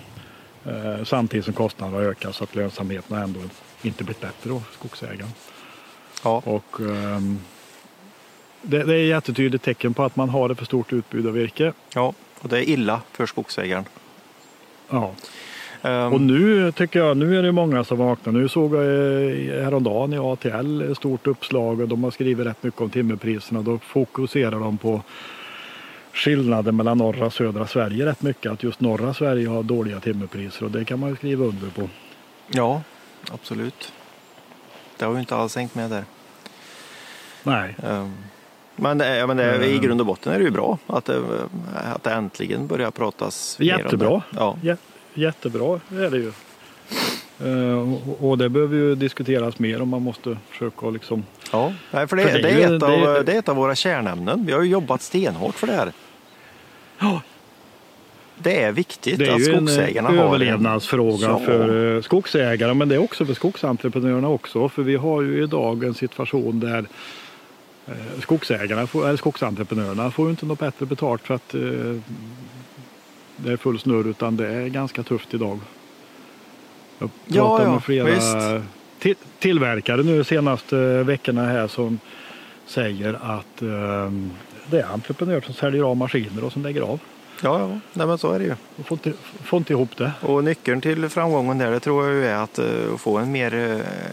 eh, 0.71 1.03
samtidigt 1.03 1.45
som 1.45 1.53
kostnaderna 1.53 1.97
har 1.97 2.03
ökat 2.03 2.35
så 2.35 2.43
att 2.43 2.55
lönsamheten 2.55 3.17
har 3.17 3.23
ändå 3.23 3.39
inte 3.81 4.03
blivit 4.03 4.21
bättre 4.21 4.49
då, 4.49 4.61
skogsägaren. 4.71 5.31
Ja. 6.23 6.41
Och, 6.45 6.79
ehm, 6.79 7.39
det, 8.67 8.83
det 8.83 8.95
är 8.95 9.03
ett 9.03 9.09
jättetydligt 9.09 9.63
tecken 9.63 9.93
på 9.93 10.03
att 10.03 10.15
man 10.15 10.29
har 10.29 10.49
ett 10.49 10.57
för 10.57 10.65
stort 10.65 10.93
utbud 10.93 11.27
av 11.27 11.33
virke. 11.33 11.73
ja, 11.93 12.13
och 12.39 12.49
det 12.49 12.57
är 12.57 12.69
illa 12.69 13.01
för 13.11 13.25
skogsägaren. 13.25 13.85
Ja. 14.89 15.11
Ehm, 15.81 16.13
Och 16.13 16.21
nu 16.21 16.71
tycker 16.71 16.99
jag, 16.99 17.17
nu 17.17 17.37
är 17.39 17.43
det 17.43 17.51
många 17.51 17.83
som 17.83 17.97
vaknar. 17.97 18.33
Nu 18.33 18.47
såg 18.49 18.75
jag 18.75 18.83
eh, 18.85 19.63
häromdagen 19.63 20.13
i 20.13 20.17
ATL 20.17 20.81
ett 20.81 20.97
stort 20.97 21.27
uppslag 21.27 21.81
och 21.81 21.87
de 21.87 22.03
har 22.03 22.11
skrivit 22.11 22.47
rätt 22.47 22.63
mycket 22.63 22.81
om 22.81 22.89
timmerpriserna. 22.89 23.61
Då 23.61 23.79
fokuserar 23.79 24.59
de 24.59 24.77
på 24.77 25.01
skillnaden 26.13 26.75
mellan 26.75 26.97
norra 26.97 27.25
och 27.25 27.33
södra 27.33 27.67
Sverige 27.67 28.05
rätt 28.05 28.21
mycket. 28.21 28.51
Att 28.51 28.63
just 28.63 28.79
norra 28.79 29.13
Sverige 29.13 29.47
har 29.47 29.63
dåliga 29.63 29.99
timmerpriser 29.99 30.65
och 30.65 30.71
det 30.71 30.85
kan 30.85 30.99
man 30.99 31.09
ju 31.09 31.15
skriva 31.15 31.45
under 31.45 31.69
på. 31.69 31.89
Ja, 32.47 32.81
absolut. 33.31 33.93
Det 34.97 35.05
har 35.05 35.13
ju 35.13 35.19
inte 35.19 35.35
alls 35.35 35.55
hängt 35.55 35.75
med 35.75 35.89
där. 35.89 36.03
Nej. 37.43 37.75
Ehm, 37.83 38.13
Men, 38.79 38.97
det 38.97 39.05
är, 39.05 39.27
men 39.27 39.37
det 39.37 39.43
är, 39.43 39.61
i 39.63 39.69
Mm. 39.71 39.81
grund 39.81 39.99
och 40.01 40.07
botten 40.07 40.33
är 40.33 40.37
det 40.39 40.43
ju 40.45 40.51
bra 40.51 40.77
att 40.87 41.05
det, 41.05 41.21
att 41.75 42.03
det 42.03 42.11
äntligen 42.11 42.67
börjar 42.67 42.91
pratas 42.91 43.57
Jättebra. 43.59 44.09
det. 44.09 44.21
Ja. 44.39 44.57
Jä- 44.63 44.77
Jättebra 45.13 45.79
är 45.91 46.09
det 46.09 46.17
ju. 46.17 46.31
Eh, 47.39 47.93
och- 48.23 48.37
det 48.37 48.49
behöver 48.49 48.75
ju 48.75 48.95
diskuteras 48.95 49.59
mer 49.59 49.81
om 49.81 49.89
man 49.89 50.01
måste 50.01 50.37
försöka 50.49 50.89
liksom 50.89 51.23
Ja, 51.51 51.73
nej, 51.91 52.07
för 52.07 52.15
det, 52.15 52.23
För 52.23 52.31
det 52.33 52.41
det, 52.41 52.49
är 52.49 52.69
är 52.69 52.73
ett 52.75 52.79
det 52.79 52.85
av, 52.85 52.91
är- 53.17 53.23
det 53.23 53.33
är 53.33 53.39
ett 53.39 53.49
av 53.49 53.55
våra 53.55 53.75
kärnämnen. 53.75 54.45
Vi 54.45 54.53
har 54.53 54.61
ju 54.61 54.69
jobbat 54.69 55.01
stenhårt 55.01 55.55
för 55.55 55.67
det 55.67 55.73
här. 55.73 55.91
Ja. 56.99 57.21
Det 58.39 58.63
är 58.63 58.71
viktigt 58.71 59.19
Det 59.19 59.27
är 59.27 59.31
att 59.33 59.39
en 59.39 59.43
skogsägarna 59.67 60.09
eh, 60.09 60.15
har 60.15 60.25
överlevnadsfråga 60.25 61.27
Ja. 61.27 61.39
för 61.39 61.95
eh, 61.95 62.01
skogsägare 62.01 62.73
men 62.73 62.89
det 62.89 62.95
är 62.95 62.99
också 63.03 63.25
för 63.25 63.33
skogsentreprenörerna 63.33 64.27
också. 64.29 64.69
För 64.69 64.83
vi 64.83 64.95
har 64.95 65.21
ju 65.21 65.43
idag 65.43 65.83
en 65.83 65.93
situation 65.93 66.59
där 66.59 66.77
eh, 66.79 66.85
skogsägarna, 68.21 68.87
får, 68.87 69.07
eller 69.07 69.17
skogsentreprenörerna 69.17 70.11
får 70.11 70.25
ju 70.25 70.31
inte 70.31 70.45
något 70.45 70.59
bättre 70.59 70.85
betalt 70.85 71.21
för 71.21 71.33
att 71.33 71.53
eh, 71.53 71.61
det 73.35 73.51
är 73.51 73.57
full 73.57 73.79
snurr 73.79 74.07
utan 74.07 74.37
det 74.37 74.47
är 74.47 74.67
ganska 74.67 75.03
tufft 75.03 75.33
idag. 75.33 75.59
Jag 76.99 77.09
Ja, 77.25 77.47
pratade 77.47 77.69
ja, 77.69 77.73
med 77.73 77.83
flera 77.83 78.05
visst. 78.05 78.67
till, 78.99 79.15
tillverkare 79.39 80.03
nu 80.03 80.23
senaste 80.23 81.03
veckorna 81.03 81.45
här 81.45 81.67
som 81.67 81.99
säger 82.65 83.13
att 83.13 83.61
eh, 83.61 84.11
det 84.69 84.79
är 84.79 84.93
entreprenörer 84.93 85.41
som 85.41 85.53
säljer 85.53 85.83
av 85.83 85.97
maskiner 85.97 86.43
och 86.43 86.51
som 86.53 86.63
lägger 86.63 86.81
av. 86.81 86.99
Ja, 87.43 87.59
ja. 87.59 87.79
Nej, 87.93 88.07
men 88.07 88.17
så 88.17 88.31
är 88.31 88.39
det 88.39 88.45
ju. 88.45 88.55
Får 89.43 89.57
inte, 89.57 89.73
ihop 89.73 89.97
det. 89.97 90.11
Och 90.21 90.43
nyckeln 90.43 90.81
till 90.81 91.09
framgången 91.09 91.57
där 91.57 91.71
det 91.71 91.79
tror 91.79 92.07
jag 92.09 92.25
är 92.31 92.35
att 92.35 92.59
eh, 92.59 92.97
få 92.97 93.17
en 93.17 93.31
mer, 93.31 93.53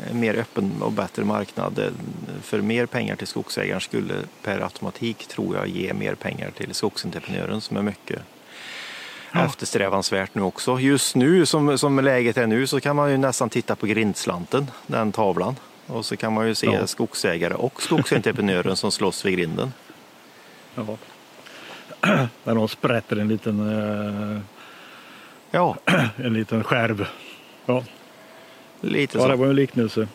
eh, 0.09 0.15
mer 0.15 0.35
öppen 0.35 0.73
och 0.83 0.93
bättre 0.93 1.25
marknad. 1.25 1.79
Eh, 1.79 1.85
För 2.43 2.61
mer 2.61 2.87
pengar 2.87 3.17
till 3.17 3.27
skogsägaren 3.27 3.81
skulle 3.81 4.15
per 4.43 4.61
automatik 4.61 5.27
tror 5.27 5.57
jag 5.57 5.69
ge 5.69 5.93
mer 5.95 6.15
pengar 6.15 6.51
till 6.51 6.75
skogsentreprenören 6.75 7.61
som 7.61 7.77
är 7.77 7.83
mycket 7.83 8.23
Ja. 9.37 9.45
eftersträvansvärt 9.45 10.35
nu 10.35 10.43
också. 10.43 10.81
Just 10.81 11.15
nu 11.17 11.47
som, 11.47 11.79
som 11.79 11.99
läget 12.05 12.37
är 12.37 12.47
nu 12.47 12.67
så 12.67 12.81
kan 12.81 12.97
man 12.97 13.11
ju 13.11 13.17
nästan 13.17 13.49
titta 13.51 13.77
på 13.77 13.87
grindslanten, 13.87 14.71
den 14.87 15.13
tavlan. 15.13 15.57
Och 15.87 16.05
så 16.07 16.17
kan 16.17 16.33
man 16.33 16.47
ju 16.49 16.55
se 16.55 16.67
Ja. 16.67 16.87
skogsägare 16.87 17.55
och 17.55 17.83
skogsentreprenören 17.83 18.77
som 18.77 18.93
slåss 18.93 19.25
vid 19.25 19.33
grinden. 19.35 19.73
Ja. 20.75 20.83
När 22.45 22.55
de 22.55 22.69
sprätter 22.69 23.17
en 23.17 23.29
liten, 23.29 23.61
eh, 23.61 24.41
Ja, 25.51 25.77
en 26.17 26.35
liten 26.35 26.65
skärv. 26.65 27.07
Ja, 27.67 27.85
lite 28.81 29.19
ja, 29.19 29.25
det 29.27 29.33
så. 29.33 29.37
var 29.37 29.47
en 29.47 29.57
liknelse. 29.57 30.09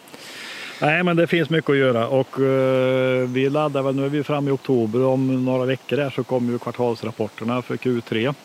Nej, 0.81 1.03
men 1.03 1.17
det 1.17 1.27
finns 1.27 1.50
mycket 1.50 1.69
att 1.69 1.77
göra 1.77 2.08
och 2.08 2.39
eh, 2.39 3.27
vi 3.29 3.50
laddar 3.50 3.84
väl, 3.84 3.96
nu 3.96 4.05
är 4.05 4.10
vi 4.10 4.24
framme 4.24 4.50
i 4.50 4.53
oktober, 4.53 5.03
om 5.03 5.46
några 5.46 5.65
veckor 5.65 5.98
där 5.98 6.10
så 6.10 6.24
kommer 6.24 6.51
ju 6.51 6.60
kvartalsrapporterna 6.60 7.62
för 7.62 7.75
Q3. 7.75 8.36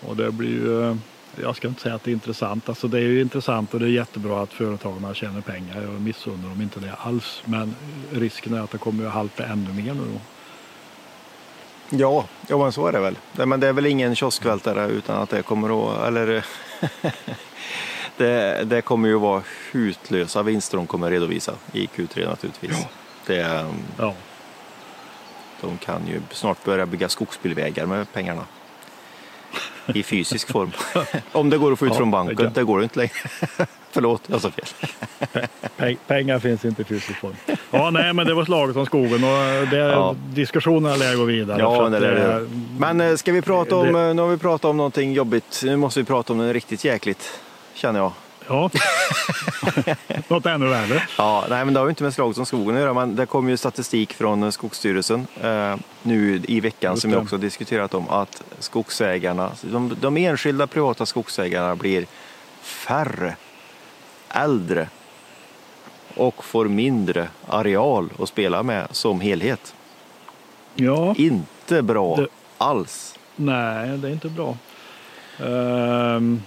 Och 0.00 0.16
det 0.16 0.32
blir 0.32 0.48
ju, 0.48 0.90
eh, 0.90 0.96
jag 1.42 1.56
ska 1.56 1.68
inte 1.68 1.80
säga 1.80 1.94
att 1.94 2.04
det 2.04 2.10
är 2.10 2.12
intressant, 2.12 2.68
alltså 2.68 2.88
det 2.88 2.98
är 2.98 3.02
ju 3.02 3.20
intressant 3.20 3.74
och 3.74 3.80
det 3.80 3.86
är 3.86 3.90
jättebra 3.90 4.42
att 4.42 4.52
företagen 4.52 5.14
tjänar 5.14 5.40
pengar. 5.40 5.82
Jag 5.82 6.00
missunnar 6.00 6.48
dem 6.48 6.62
inte 6.62 6.80
det 6.80 6.94
alls, 6.98 7.42
men 7.44 7.74
risken 8.12 8.54
är 8.54 8.60
att 8.60 8.70
det 8.70 8.78
kommer 8.78 9.06
att 9.06 9.12
halta 9.12 9.44
ännu 9.44 9.72
mer 9.72 9.94
nu 9.94 10.00
då. 10.12 10.20
Ja, 11.90 12.24
ja 12.48 12.58
men 12.58 12.72
så 12.72 12.86
är 12.86 12.92
det 12.92 13.00
väl. 13.00 13.18
Men 13.32 13.60
det 13.60 13.68
är 13.68 13.72
väl 13.72 13.86
ingen 13.86 14.14
kioskvältare 14.16 14.86
utan 14.86 15.22
att 15.22 15.30
det 15.30 15.42
kommer 15.42 15.92
att, 15.92 16.06
eller 16.08 16.44
det, 18.16 18.64
det 18.64 18.82
kommer 18.82 19.08
ju 19.08 19.18
vara 19.18 19.42
hutlösa 19.72 20.42
vinster 20.42 20.76
de 20.76 20.86
kommer 20.86 21.10
redovisa 21.10 21.52
i 21.72 21.86
Q3 21.86 22.28
naturligtvis. 22.28 22.70
Ja. 22.80 22.88
Det, 23.26 23.66
Ja. 23.98 24.14
de 25.60 25.78
kan 25.78 26.06
ju 26.06 26.20
snart 26.32 26.64
börja 26.64 26.86
bygga 26.86 27.08
skogsbilvägar 27.08 27.86
med 27.86 28.12
pengarna. 28.12 28.44
I 29.94 30.02
fysisk 30.02 30.50
form. 30.52 30.72
Om 31.32 31.50
det 31.50 31.58
går 31.58 31.72
att 31.72 31.78
få 31.78 31.86
ut 31.86 31.92
Ja, 31.92 31.96
från 31.98 32.08
det 32.10 32.12
banken, 32.12 32.52
det 32.54 32.64
går 32.64 32.82
inte 32.82 32.98
längre. 32.98 33.12
Förlåt, 33.92 34.22
jag 34.26 34.40
sa 34.40 34.50
fel. 34.50 34.64
Peng- 35.78 35.96
Pengar 36.06 36.38
finns 36.38 36.64
inte 36.64 36.84
fysisk 36.84 37.18
form. 37.20 37.36
Ja, 37.70 37.90
nej, 37.90 38.12
men 38.12 38.26
det 38.26 38.34
var 38.34 38.44
slaget 38.44 38.76
om 38.76 38.86
skogen 38.86 39.24
och 39.24 39.68
det, 39.70 39.76
Ja. 39.76 40.14
diskussionerna 40.32 40.96
lär 40.96 41.16
gå 41.16 41.24
vidare. 41.24 41.58
Ja, 41.60 41.88
det 41.88 41.98
det. 42.00 42.22
är- 42.22 42.48
Men 42.78 43.00
eh, 43.00 43.16
ska 43.16 43.32
vi 43.32 43.42
prata 43.42 43.76
om, 43.76 43.92
Det- 43.92 44.00
eh, 44.08 44.14
nu 44.14 44.22
har 44.22 44.28
vi 44.28 44.36
pratat 44.38 44.64
om 44.64 44.76
någonting 44.76 45.12
jobbigt, 45.12 45.60
nu 45.64 45.76
måste 45.76 46.00
vi 46.00 46.06
prata 46.06 46.32
om 46.32 46.38
något 46.38 46.52
riktigt 46.52 46.84
jäkligt, 46.84 47.40
känner 47.74 48.00
jag. 48.00 48.12
Ja. 48.48 48.70
Något 50.28 50.46
ännu 50.46 50.66
värre. 50.68 51.02
Ja, 51.18 51.44
nej, 51.50 51.64
men 51.64 51.74
det 51.74 51.80
har 51.80 51.86
ju 51.86 51.90
inte 51.90 52.02
med 52.02 52.14
slaget 52.14 52.36
som 52.36 52.46
skogen 52.46 52.74
att 52.76 52.80
göra, 52.82 52.94
men 52.94 53.16
det 53.16 53.26
kom 53.26 53.48
ju 53.48 53.56
statistik 53.56 54.12
från 54.14 54.42
eh, 54.42 54.50
Skogsstyrelsen 54.50 55.26
eh, 55.42 55.76
nu 56.02 56.42
i 56.48 56.60
veckan 56.60 56.92
Just 56.92 57.02
som 57.02 57.10
det. 57.10 57.16
vi 57.16 57.22
också 57.22 57.36
diskuterat 57.38 57.94
om 57.94 58.08
att 58.08 58.42
skogsägarna, 58.58 59.50
de, 59.62 59.96
de 60.00 60.16
enskilda 60.16 60.66
privata 60.66 61.06
skogsägarna 61.06 61.76
blir 61.76 62.06
färre, 62.62 63.36
äldre 64.34 64.88
och 66.16 66.44
får 66.44 66.64
mindre 66.68 67.28
areal 67.48 68.08
att 68.18 68.28
spela 68.28 68.62
med 68.62 68.86
som 68.90 69.20
helhet. 69.20 69.74
Ja, 70.74 71.14
Inte 71.18 71.82
bra 71.82 72.16
Det- 72.16 72.28
alls. 72.58 73.18
nej, 73.36 73.98
det 73.98 74.08
är 74.08 74.12
inte 74.12 74.28
bra. 74.28 74.56
Ehm, 75.38 76.42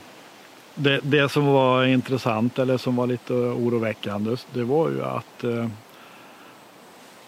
det, 0.76 1.00
det 1.04 1.30
som 1.30 1.46
var 1.46 1.86
intressant 1.86 2.60
eller 2.60 2.78
som 2.78 2.96
var 2.96 3.08
lite 3.08 3.34
oroväckande, 3.34 4.36
det 4.54 4.64
var 4.64 4.90
ju 4.90 5.04
att 5.04 5.44
eh, 5.44 5.68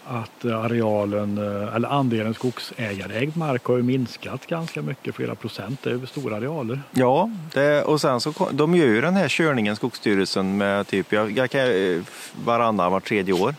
att 0.08 0.44
arealen, 0.44 1.38
eh, 1.38 1.74
eller 1.74 1.88
andelen 1.88 2.34
skogsägarägd 2.34 3.36
mark 3.36 3.64
har 3.64 3.76
ju 3.76 3.82
minskat 3.82 4.46
ganska 4.46 4.82
mycket, 4.82 5.14
flera 5.14 5.34
procent. 5.34 5.82
Det 5.82 5.90
är 5.90 6.06
stora 6.06 6.36
arealer. 6.36 6.80
Ja, 6.90 7.30
det, 7.52 7.82
och 7.82 8.00
sen 8.00 8.20
så 8.20 8.48
de 8.52 8.74
gör 8.74 8.86
ju 8.86 9.00
den 9.00 9.14
här 9.16 9.28
körningen 9.28 9.76
Skogsstyrelsen 9.76 10.56
med 10.56 10.86
typ 10.86 11.12
jag, 11.12 11.30
jag 11.38 11.50
kan, 11.50 11.60
eh, 11.60 12.00
varannan, 12.44 12.92
var 12.92 13.00
tredje 13.00 13.34
år. 13.34 13.54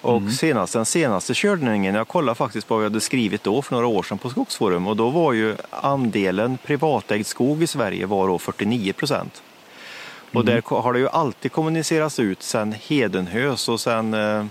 Och 0.00 0.16
Mm. 0.18 0.30
senast, 0.32 0.72
den 0.72 0.84
senaste 0.86 1.32
körningen, 1.34 1.94
jag 1.94 2.08
kollade 2.08 2.34
faktiskt 2.34 2.70
vad 2.70 2.78
vi 2.78 2.84
hade 2.84 3.00
skrivit 3.00 3.42
då 3.44 3.62
för 3.62 3.74
några 3.74 3.86
år 3.86 4.02
sedan 4.02 4.18
på 4.18 4.30
Skogsforum 4.30 4.86
och 4.86 4.96
då 4.96 5.10
var 5.10 5.32
ju 5.32 5.56
andelen 5.70 6.58
privatägd 6.64 7.26
skog 7.26 7.62
i 7.62 7.66
Sverige 7.66 8.06
var 8.06 8.28
då 8.28 8.38
49 8.38 8.92
procent. 8.92 9.42
Och 10.32 10.40
Mm. 10.40 10.46
där 10.54 10.60
ko- 10.60 10.80
har 10.80 10.92
det 10.92 10.98
ju 10.98 11.08
alltid 11.08 11.52
kommunicerats 11.52 12.18
ut 12.18 12.42
sen 12.42 12.74
Hedenhös 12.86 13.68
och 13.68 13.80
sen 13.80 14.14
eh, 14.14 14.44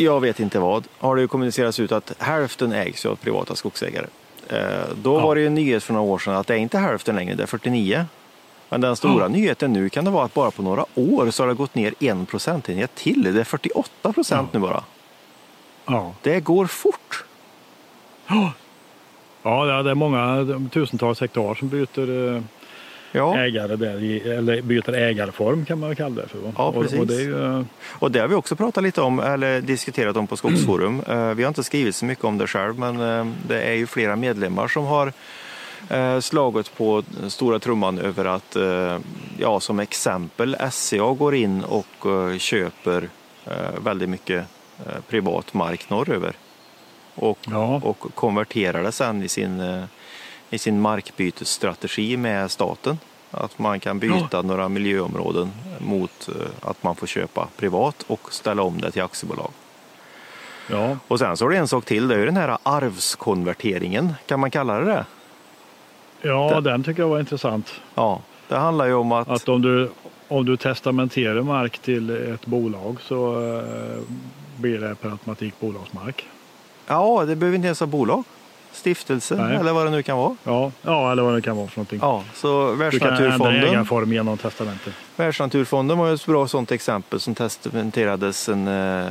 jag 0.00 0.20
vet 0.20 0.40
inte 0.40 0.58
vad, 0.58 0.86
har 0.98 1.16
det 1.16 1.26
kommunicerats 1.26 1.80
ut 1.80 1.92
att 1.92 2.12
hälften 2.18 2.72
ägs 2.72 3.06
av 3.06 3.16
privata 3.16 3.54
skogsägare. 3.54 4.06
Eh, 4.48 4.58
Då 5.02 5.14
Ja. 5.18 5.20
var 5.20 5.34
det 5.34 5.40
ju 5.40 5.46
en 5.46 5.54
nyhet 5.54 5.82
för 5.82 5.92
några 5.94 6.06
år 6.12 6.18
sedan 6.18 6.34
att 6.34 6.46
det 6.46 6.54
är 6.54 6.58
inte 6.58 6.78
hälften 6.78 7.16
längre, 7.16 7.34
det 7.34 7.42
är 7.42 7.46
49. 7.46 8.06
Men 8.68 8.80
den 8.80 8.96
stora 8.96 9.24
Ja. 9.24 9.28
nyheten 9.28 9.72
nu 9.72 9.88
kan 9.88 10.04
det 10.04 10.10
vara 10.10 10.24
att 10.24 10.34
bara 10.34 10.50
på 10.50 10.62
några 10.62 10.84
år 10.94 11.30
så 11.30 11.42
har 11.42 11.48
det 11.48 11.54
gått 11.54 11.74
ner 11.74 11.94
en 12.00 12.26
procentenhet 12.26 12.94
till. 12.94 13.34
Det 13.34 13.40
är 13.40 13.44
48 13.44 14.12
procent 14.12 14.48
Ja. 14.52 14.58
nu 14.58 14.66
bara. 14.66 14.84
Ja. 15.86 16.14
Det 16.22 16.40
går 16.40 16.66
fort. 16.66 17.24
Ja, 18.26 19.64
det 19.64 19.72
är- 19.72 19.82
det 19.82 19.90
är 19.90 19.94
många 19.94 20.46
tusentals 20.72 21.20
hektar 21.20 21.54
som 21.54 21.68
byter 21.68 22.34
eh, 22.36 22.42
Ja, 23.12 23.38
ägare 23.38 23.76
där, 23.76 24.26
eller 24.28 24.62
byter 24.62 24.94
ägarform 24.94 25.64
kan 25.64 25.80
man 25.80 25.88
väl 25.88 25.96
kalla 25.96 26.22
det 26.22 26.28
för. 26.28 26.38
Ja, 26.56 26.64
och, 26.64 26.82
precis. 26.82 26.98
och 27.00 27.06
det 27.06 27.14
är 27.14 27.20
ju, 27.20 27.64
och 27.82 28.10
det 28.10 28.18
har 28.20 28.28
vi 28.28 28.34
också 28.34 28.56
pratat 28.56 28.82
lite 28.84 29.00
om, 29.02 29.18
eller 29.20 29.60
diskuterat 29.60 30.16
om 30.16 30.26
på 30.26 30.36
Skogsforum. 30.36 31.02
Eh, 31.08 31.34
Vi 31.34 31.42
har 31.42 31.48
inte 31.48 31.62
skrivit 31.64 31.96
så 31.96 32.04
mycket 32.04 32.24
om 32.24 32.38
det 32.38 32.46
själv, 32.46 32.78
men 32.78 33.00
eh, 33.00 33.26
det 33.48 33.62
är 33.62 33.72
ju 33.74 33.86
flera 33.86 34.16
medlemmar 34.16 34.68
som 34.68 34.84
har 34.84 35.12
eh, 35.88 36.20
slagit 36.20 36.76
på 36.76 37.02
stora 37.28 37.58
trumman 37.58 37.98
över 37.98 38.24
att, 38.24 38.56
eh, 38.56 38.98
ja 39.38 39.60
som 39.60 39.80
exempel, 39.80 40.56
SCA 40.70 41.12
går 41.12 41.34
in 41.34 41.64
och 41.64 42.06
eh, 42.30 42.38
köper 42.38 43.08
eh, 43.46 43.80
väldigt 43.84 44.08
mycket 44.08 44.44
eh, 44.86 45.00
privat 45.08 45.54
mark 45.54 45.90
norröver. 45.90 46.32
Och, 47.14 47.38
ja, 47.50 47.80
och 47.84 48.14
konverterar 48.14 48.82
det 48.82 48.92
sen 48.92 49.22
i 49.22 49.28
sin, 49.28 49.60
eh, 49.60 49.84
i 50.50 50.58
sin 50.58 50.80
markbytesstrategi 50.80 52.16
med 52.16 52.50
staten. 52.50 52.98
Att 53.30 53.58
man 53.58 53.80
kan 53.80 53.98
byta 53.98 54.42
några 54.42 54.68
miljöområden 54.68 55.52
mot 55.78 56.28
eh, 56.28 56.68
att 56.70 56.82
man 56.82 56.96
får 56.96 57.06
köpa 57.06 57.48
privat 57.56 58.04
och 58.06 58.32
ställa 58.32 58.62
om 58.62 58.80
det 58.80 58.90
till 58.90 59.02
aktiebolag. 59.02 59.50
ja, 60.70 60.96
Och 61.08 61.18
sen 61.18 61.36
så 61.36 61.44
har 61.44 61.50
det 61.50 61.56
en 61.58 61.68
sak 61.68 61.84
till, 61.84 62.08
det 62.08 62.14
är 62.14 62.18
ju 62.18 62.24
den 62.26 62.36
här 62.36 62.58
arvskonverteringen, 62.62 64.14
kan 64.26 64.40
man 64.40 64.50
kalla 64.50 64.78
det 64.80 64.84
det? 64.84 65.04
ja, 66.22 66.60
den 66.60 66.82
tycker 66.84 67.02
jag 67.02 67.08
var 67.08 67.20
intressant. 67.20 67.72
Ja, 67.94 68.20
det 68.48 68.56
handlar 68.56 68.86
ju 68.86 68.94
om 68.94 69.12
att, 69.12 69.28
Att 69.28 69.48
om 69.48 69.62
du, 69.62 69.90
om 70.28 70.44
du 70.46 70.56
testamenterar 70.56 71.42
mark 71.42 71.78
till 71.78 72.10
ett 72.10 72.46
bolag 72.46 72.96
så 73.02 73.32
eh, 73.56 74.02
blir 74.56 74.78
det 74.80 74.94
per 74.94 75.10
automatik 75.10 75.54
bolagsmark. 75.60 76.26
ja, 76.86 77.24
det 77.24 77.36
behöver 77.36 77.56
inte 77.56 77.66
ens 77.66 77.80
vara 77.80 77.90
bolag. 77.90 78.24
Stiftelse 78.72 79.36
Nej. 79.36 79.56
eller 79.56 79.72
vad 79.72 79.86
det 79.86 79.90
nu 79.90 80.02
kan 80.02 80.18
vara. 80.18 80.36
Ja, 80.44 80.72
ja, 80.82 81.12
eller 81.12 81.22
vad 81.22 81.34
det 81.34 81.42
kan 81.42 81.56
vara 81.56 81.68
för 81.68 81.78
någonting. 81.78 81.98
Ja, 82.02 82.24
så 82.34 82.76
du 82.90 82.98
kan 82.98 83.08
ändra 83.08 83.08
Världsnaturfonden, 83.08 83.64
ägarform 83.64 84.12
genom 84.12 84.38
testamente. 84.38 84.92
Världsnaturfonden 85.16 85.98
var 85.98 86.08
ju 86.08 86.14
ett 86.14 86.26
bra 86.26 86.48
sånt 86.48 86.72
exempel 86.72 87.20
som 87.20 87.34
testamenterades 87.34 88.48
en 88.48 88.68
eh, 88.68 89.06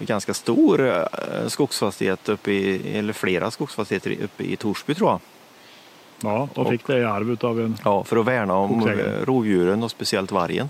ganska 0.00 0.34
stor 0.34 0.86
eh, 0.86 1.02
skogsfastighet 1.46 2.28
uppe 2.28 2.52
i, 2.52 2.98
eller 2.98 3.12
flera 3.12 3.50
skogsfastigheter 3.50 4.16
uppe 4.24 4.44
i 4.44 4.56
Torsby 4.56 4.94
tror 4.94 5.10
jag. 5.10 5.20
Ja, 6.22 6.48
och 6.54 6.68
fick 6.68 6.86
det 6.86 6.98
i 6.98 7.04
arv 7.04 7.36
av 7.40 7.60
en... 7.60 7.76
Ja, 7.84 8.04
för 8.04 8.16
att 8.16 8.26
värna 8.26 8.54
om 8.54 8.88
eh, 8.88 9.24
rovdjuren 9.24 9.82
och 9.82 9.90
speciellt 9.90 10.32
vargen. 10.32 10.68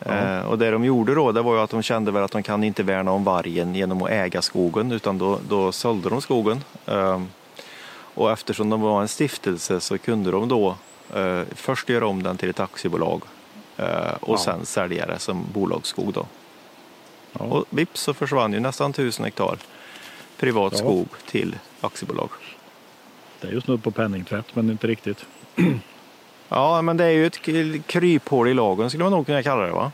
Eh, 0.00 0.40
och 0.40 0.58
det 0.58 0.70
de 0.70 0.84
gjorde 0.84 1.14
då, 1.14 1.32
det 1.32 1.42
var 1.42 1.54
ju 1.54 1.60
att 1.60 1.70
de 1.70 1.82
kände 1.82 2.10
väl 2.10 2.22
att 2.22 2.32
de 2.32 2.42
kan 2.42 2.64
inte 2.64 2.82
värna 2.82 3.10
om 3.12 3.24
vargen 3.24 3.74
genom 3.74 4.02
att 4.02 4.10
äga 4.10 4.42
skogen, 4.42 4.92
utan 4.92 5.18
då, 5.18 5.38
då 5.48 5.72
sålde 5.72 6.08
de 6.08 6.20
skogen. 6.20 6.64
Eh, 6.86 7.22
och 8.16 8.30
eftersom 8.32 8.70
de 8.70 8.80
var 8.80 9.02
en 9.02 9.08
stiftelse 9.08 9.80
så 9.80 9.98
kunde 9.98 10.30
de 10.30 10.48
då 10.48 10.76
eh, 11.14 11.42
först 11.54 11.88
göra 11.88 12.06
om 12.06 12.22
den 12.22 12.36
till 12.36 12.50
ett 12.50 12.60
aktiebolag 12.60 13.22
eh, 13.76 14.14
och 14.20 14.34
Ja. 14.34 14.38
sen 14.38 14.66
sälja 14.66 15.06
det 15.06 15.18
som 15.18 15.44
bolagsskog 15.52 16.12
då. 16.12 16.26
Ja. 17.32 17.44
Och 17.44 17.64
vips 17.70 18.00
så 18.00 18.14
försvann 18.14 18.52
ju 18.52 18.60
nästan 18.60 18.92
tusen 18.92 19.24
hektar 19.24 19.58
privat 20.36 20.72
Ja. 20.72 20.78
skog 20.78 21.08
till 21.26 21.56
aktiebolag. 21.80 22.28
Det 23.40 23.48
är 23.48 23.52
ju 23.52 23.60
snudd 23.60 23.82
på 23.82 23.90
penningtvätt, 23.90 24.46
men 24.54 24.70
inte 24.70 24.86
riktigt. 24.86 25.24
Ja, 26.48 26.82
men 26.82 26.96
det 26.96 27.04
är 27.04 27.10
ju 27.10 27.26
ett 27.26 27.40
kryphål 27.86 28.48
i 28.48 28.54
lagen 28.54 28.90
skulle 28.90 29.04
man 29.04 29.12
nog 29.12 29.26
kunna 29.26 29.42
kalla 29.42 29.62
det 29.66 29.72
va? 29.72 29.92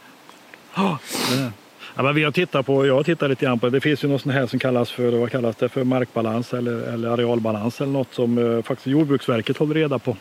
Det- 1.31 1.53
Ja, 1.97 2.03
men 2.03 2.15
vi 2.15 2.25
har 2.25 2.31
tittat 2.31 2.67
på, 2.67 2.87
jag 2.87 2.95
har 2.95 3.03
tittat 3.03 3.31
lite 3.31 3.45
grann 3.45 3.59
på 3.59 3.67
det. 3.67 3.73
Det 3.73 3.81
finns 3.81 4.05
ju 4.05 4.09
något 4.09 4.21
sånt 4.23 4.35
här 4.35 4.47
som 4.47 4.59
kallas 4.59 4.91
för, 4.91 5.11
vad 5.19 5.31
kallas 5.31 5.57
det 5.57 5.69
för, 5.69 5.85
markbalans 5.85 6.55
eller, 6.55 6.73
eller 6.93 7.09
arealbalans 7.11 7.81
eller 7.81 7.93
något 7.93 8.15
som 8.15 8.39
eh, 8.39 8.63
faktiskt 8.63 8.87
Jordbruksverket 8.87 9.57
håller 9.57 9.75
reda 9.75 9.99
på. 9.99 10.17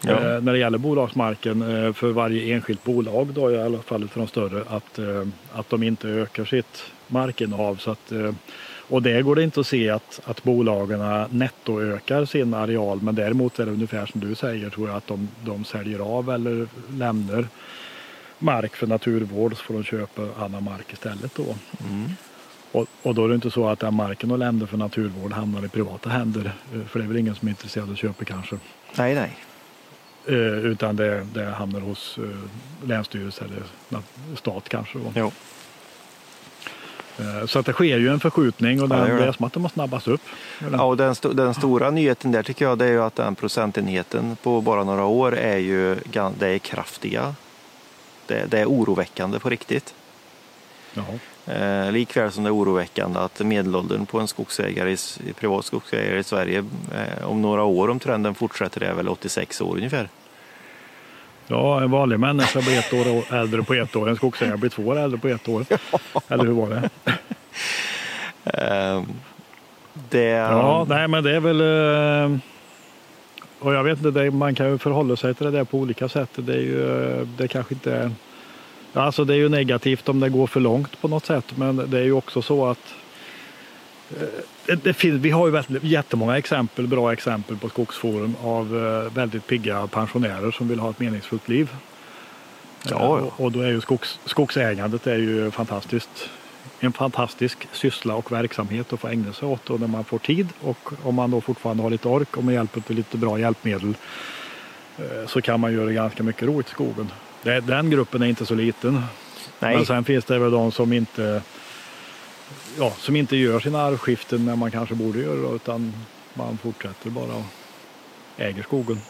Ja. 0.00 0.10
Eh, 0.12 0.40
när 0.42 0.52
det 0.52 0.58
gäller 0.58 0.78
bolagsmarken 0.78 1.84
eh, 1.86 1.92
för 1.92 2.08
varje 2.10 2.54
enskilt 2.54 2.84
bolag, 2.84 3.26
då, 3.26 3.50
i 3.52 3.62
alla 3.62 3.78
fall 3.78 4.08
för 4.08 4.20
de 4.20 4.26
större, 4.28 4.62
att, 4.68 4.98
eh, 4.98 5.26
att 5.54 5.70
de 5.70 5.82
inte 5.82 6.08
ökar 6.08 6.44
sitt 6.44 6.82
markinnehav. 7.06 7.76
Så 7.76 7.90
att, 7.90 8.12
eh, 8.12 8.32
och 8.88 9.02
det 9.02 9.22
går 9.22 9.36
det 9.36 9.42
inte 9.42 9.60
att 9.60 9.66
se 9.66 9.90
att, 9.90 10.20
att 10.24 10.42
bolagen 10.42 11.26
nettoökar 11.30 12.24
sin 12.24 12.54
areal, 12.54 13.02
men 13.02 13.14
däremot 13.14 13.58
är 13.58 13.66
det 13.66 13.72
ungefär 13.72 14.06
som 14.06 14.20
du 14.20 14.34
säger, 14.34 14.70
tror 14.70 14.88
jag, 14.88 14.96
att 14.96 15.06
de, 15.06 15.28
de 15.44 15.64
säljer 15.64 15.98
av 15.98 16.30
eller 16.30 16.66
lämnar 16.90 17.48
mark 18.38 18.76
för 18.76 18.86
naturvård 18.86 19.56
så 19.56 19.62
får 19.62 19.74
de 19.74 19.84
köpa 19.84 20.22
annan 20.38 20.64
mark 20.64 20.92
istället 20.92 21.34
då. 21.34 21.54
Mm. 21.88 22.10
Och, 22.72 22.86
och 23.02 23.14
då 23.14 23.24
är 23.24 23.28
det 23.28 23.34
inte 23.34 23.50
så 23.50 23.68
att 23.68 23.78
den 23.78 23.94
marken 23.94 24.28
de 24.28 24.38
lämnar 24.38 24.66
för 24.66 24.76
naturvård 24.76 25.32
hamnar 25.32 25.64
i 25.64 25.68
privata 25.68 26.10
händer, 26.10 26.52
eh, 26.74 26.84
för 26.86 26.98
det 26.98 27.04
är 27.04 27.08
väl 27.08 27.16
ingen 27.16 27.34
som 27.34 27.48
är 27.48 27.50
intresserad 27.50 27.86
av 27.86 27.92
att 27.92 27.98
köpa 27.98 28.24
kanske. 28.24 28.58
Nej, 28.96 29.14
nej. 29.14 29.36
Eh, 30.26 30.66
utan 30.66 30.96
det, 30.96 31.26
det 31.34 31.44
hamnar 31.44 31.80
hos 31.80 32.18
eh, 32.18 32.88
länsstyrelse 32.88 33.44
eller 33.44 33.62
stat 34.36 34.68
kanske. 34.68 34.98
Då. 34.98 35.12
Jo. 35.14 35.32
Eh, 37.18 37.46
så 37.46 37.58
att 37.58 37.66
det 37.66 37.72
sker 37.72 37.98
ju 37.98 38.08
en 38.08 38.20
förskjutning 38.20 38.82
och 38.82 38.90
Ja, 38.90 38.96
den, 38.96 39.08
gör 39.08 39.18
det 39.18 39.24
är 39.26 39.32
som 39.32 39.44
att 39.46 39.52
det 39.52 39.60
måste 39.60 39.74
snabbas 39.74 40.08
upp. 40.08 40.20
Ja, 40.72 40.84
och 40.84 40.96
den, 40.96 41.12
sto- 41.14 41.34
den 41.34 41.54
stora 41.54 41.90
nyheten 41.90 42.32
där 42.32 42.42
tycker 42.42 42.64
jag 42.64 42.78
det 42.78 42.84
är 42.84 42.90
ju 42.90 43.02
att 43.02 43.14
den 43.16 43.34
procentenheten 43.34 44.36
på 44.42 44.60
bara 44.60 44.84
några 44.84 45.04
år 45.04 45.36
är 45.36 45.56
ju 45.58 45.94
det 46.38 46.48
är 46.48 46.58
kraftiga. 46.58 47.34
Det, 48.26 48.50
det 48.50 48.58
är 48.58 48.66
oroväckande 48.66 49.38
på 49.38 49.50
riktigt. 49.50 49.94
Ja. 50.94 51.04
Eh, 51.52 51.92
likväl 51.92 52.32
som 52.32 52.44
det 52.44 52.48
är 52.48 52.54
oroväckande 52.54 53.18
att 53.18 53.40
medelåldern 53.40 54.06
på 54.06 54.20
en 54.20 54.28
skogsägare, 54.28 54.92
i, 54.92 55.32
privat 55.32 55.64
skogsägare 55.64 56.18
i 56.18 56.24
Sverige 56.24 56.64
eh, 56.94 57.28
om 57.30 57.42
några 57.42 57.62
år, 57.64 57.90
om 57.90 57.98
trenden 57.98 58.34
fortsätter, 58.34 58.80
är 58.82 58.94
väl 58.94 59.08
86 59.08 59.60
år 59.60 59.76
ungefär. 59.76 60.08
Ja, 61.48 61.80
en 61.82 61.90
vanlig 61.90 62.20
människa 62.20 62.60
blir 62.60 62.78
ett 62.78 62.92
år 62.92 63.34
äldre 63.36 63.62
på 63.62 63.74
ett 63.74 63.96
år, 63.96 64.08
en 64.08 64.16
skogsägare 64.16 64.56
blir 64.56 64.70
två 64.70 64.82
år 64.82 64.98
äldre 64.98 65.18
på 65.20 65.28
ett 65.28 65.48
år. 65.48 65.64
Eller 66.28 66.44
hur 66.44 66.52
var 66.52 66.68
det? 66.68 66.90
Eh, 68.44 69.02
det, 70.10 70.22
Ja, 70.28 70.86
nej 70.88 71.08
men 71.08 71.24
det 71.24 71.36
är 71.36 71.40
väl... 71.40 71.60
eh, 71.60 72.38
Och 73.58 73.74
jag 73.74 73.84
vet 73.84 74.04
inte, 74.04 74.30
man 74.30 74.54
kan 74.54 74.66
ju 74.70 74.78
förhålla 74.78 75.16
sig 75.16 75.34
till 75.34 75.44
det 75.46 75.52
där 75.52 75.64
på 75.64 75.78
olika 75.78 76.08
sätt. 76.08 76.30
Det 76.34 76.52
är 76.54 76.58
ju 76.60 77.04
eh, 77.20 77.26
det 77.38 77.48
kanske 77.48 77.74
inte 77.74 77.92
är... 77.96 78.10
Alltså 78.94 79.24
det 79.24 79.34
är 79.34 79.38
ju 79.38 79.48
negativt 79.48 80.08
om 80.08 80.20
det 80.20 80.28
går 80.28 80.46
för 80.46 80.60
långt 80.60 81.00
på 81.00 81.08
något 81.08 81.26
sätt. 81.26 81.44
Men 81.56 81.90
det 81.90 81.98
är 81.98 82.02
ju 82.02 82.12
också 82.12 82.42
så 82.42 82.66
att 82.66 82.94
det, 84.66 84.74
det 84.84 84.92
finns, 84.94 85.20
vi 85.20 85.30
har 85.30 85.46
ju 85.46 85.52
väldigt- 85.52 85.82
jättemånga 85.84 86.38
exempel, 86.38 86.86
bra 86.86 87.12
exempel 87.12 87.56
på 87.56 87.68
Skogsforum 87.68 88.34
av 88.42 88.76
eh, 88.76 89.12
väldigt 89.14 89.46
pigga 89.46 89.86
pensionärer 89.86 90.50
som 90.50 90.68
vill 90.68 90.78
ha 90.78 90.90
ett 90.90 90.98
meningsfullt 91.00 91.48
liv. 91.48 91.70
Ja, 92.84 92.90
ja. 92.90 93.18
Eh, 93.18 93.40
Och, 93.40 93.52
då 93.52 93.60
är 93.60 93.68
ju 93.68 93.80
skogs, 93.80 94.18
skogsägandet 94.24 95.06
är 95.06 95.16
ju 95.18 95.50
fantastiskt 95.50 96.28
en 96.80 96.92
fantastisk 96.92 97.68
syssla 97.72 98.14
och 98.14 98.32
verksamhet 98.32 98.92
att 98.92 99.00
få 99.00 99.08
ägna 99.08 99.32
sig 99.32 99.48
åt 99.48 99.70
och 99.70 99.80
när 99.80 99.86
man 99.86 100.04
får 100.04 100.18
tid 100.18 100.48
och 100.60 100.90
om 101.02 101.14
man 101.14 101.30
då 101.30 101.40
fortfarande 101.40 101.82
har 101.82 101.90
lite 101.90 102.08
ork 102.08 102.36
och 102.36 102.44
med 102.44 102.54
hjälp 102.54 102.76
av 102.76 102.96
lite 102.96 103.16
bra 103.16 103.38
hjälpmedel 103.38 103.94
eh, 104.98 105.26
så 105.26 105.40
kan 105.42 105.60
man 105.60 105.72
göra 105.72 105.92
ganska 105.92 106.22
mycket 106.22 106.42
roligt 106.42 106.66
i 106.66 106.70
skogen. 106.70 107.10
Den 107.62 107.90
gruppen 107.90 108.22
är 108.22 108.26
inte 108.26 108.46
så 108.46 108.54
liten. 108.54 109.02
nej, 109.58 109.76
Men 109.76 109.86
sen 109.86 110.04
finns 110.04 110.24
det 110.24 110.38
väl 110.38 110.50
de 110.50 110.72
som 110.72 110.92
inte, 110.92 111.42
ja, 112.78 112.92
som 112.98 113.16
inte 113.16 113.36
gör 113.36 113.60
sina 113.60 113.82
arvskiften 113.82 114.44
när 114.44 114.56
man 114.56 114.70
kanske 114.70 114.94
borde 114.94 115.18
göra 115.18 115.54
utan 115.54 115.92
man 116.34 116.58
fortsätter 116.58 117.10
bara 117.10 117.34
och 117.34 117.44
äger 118.36 118.62
skogen 118.62 119.00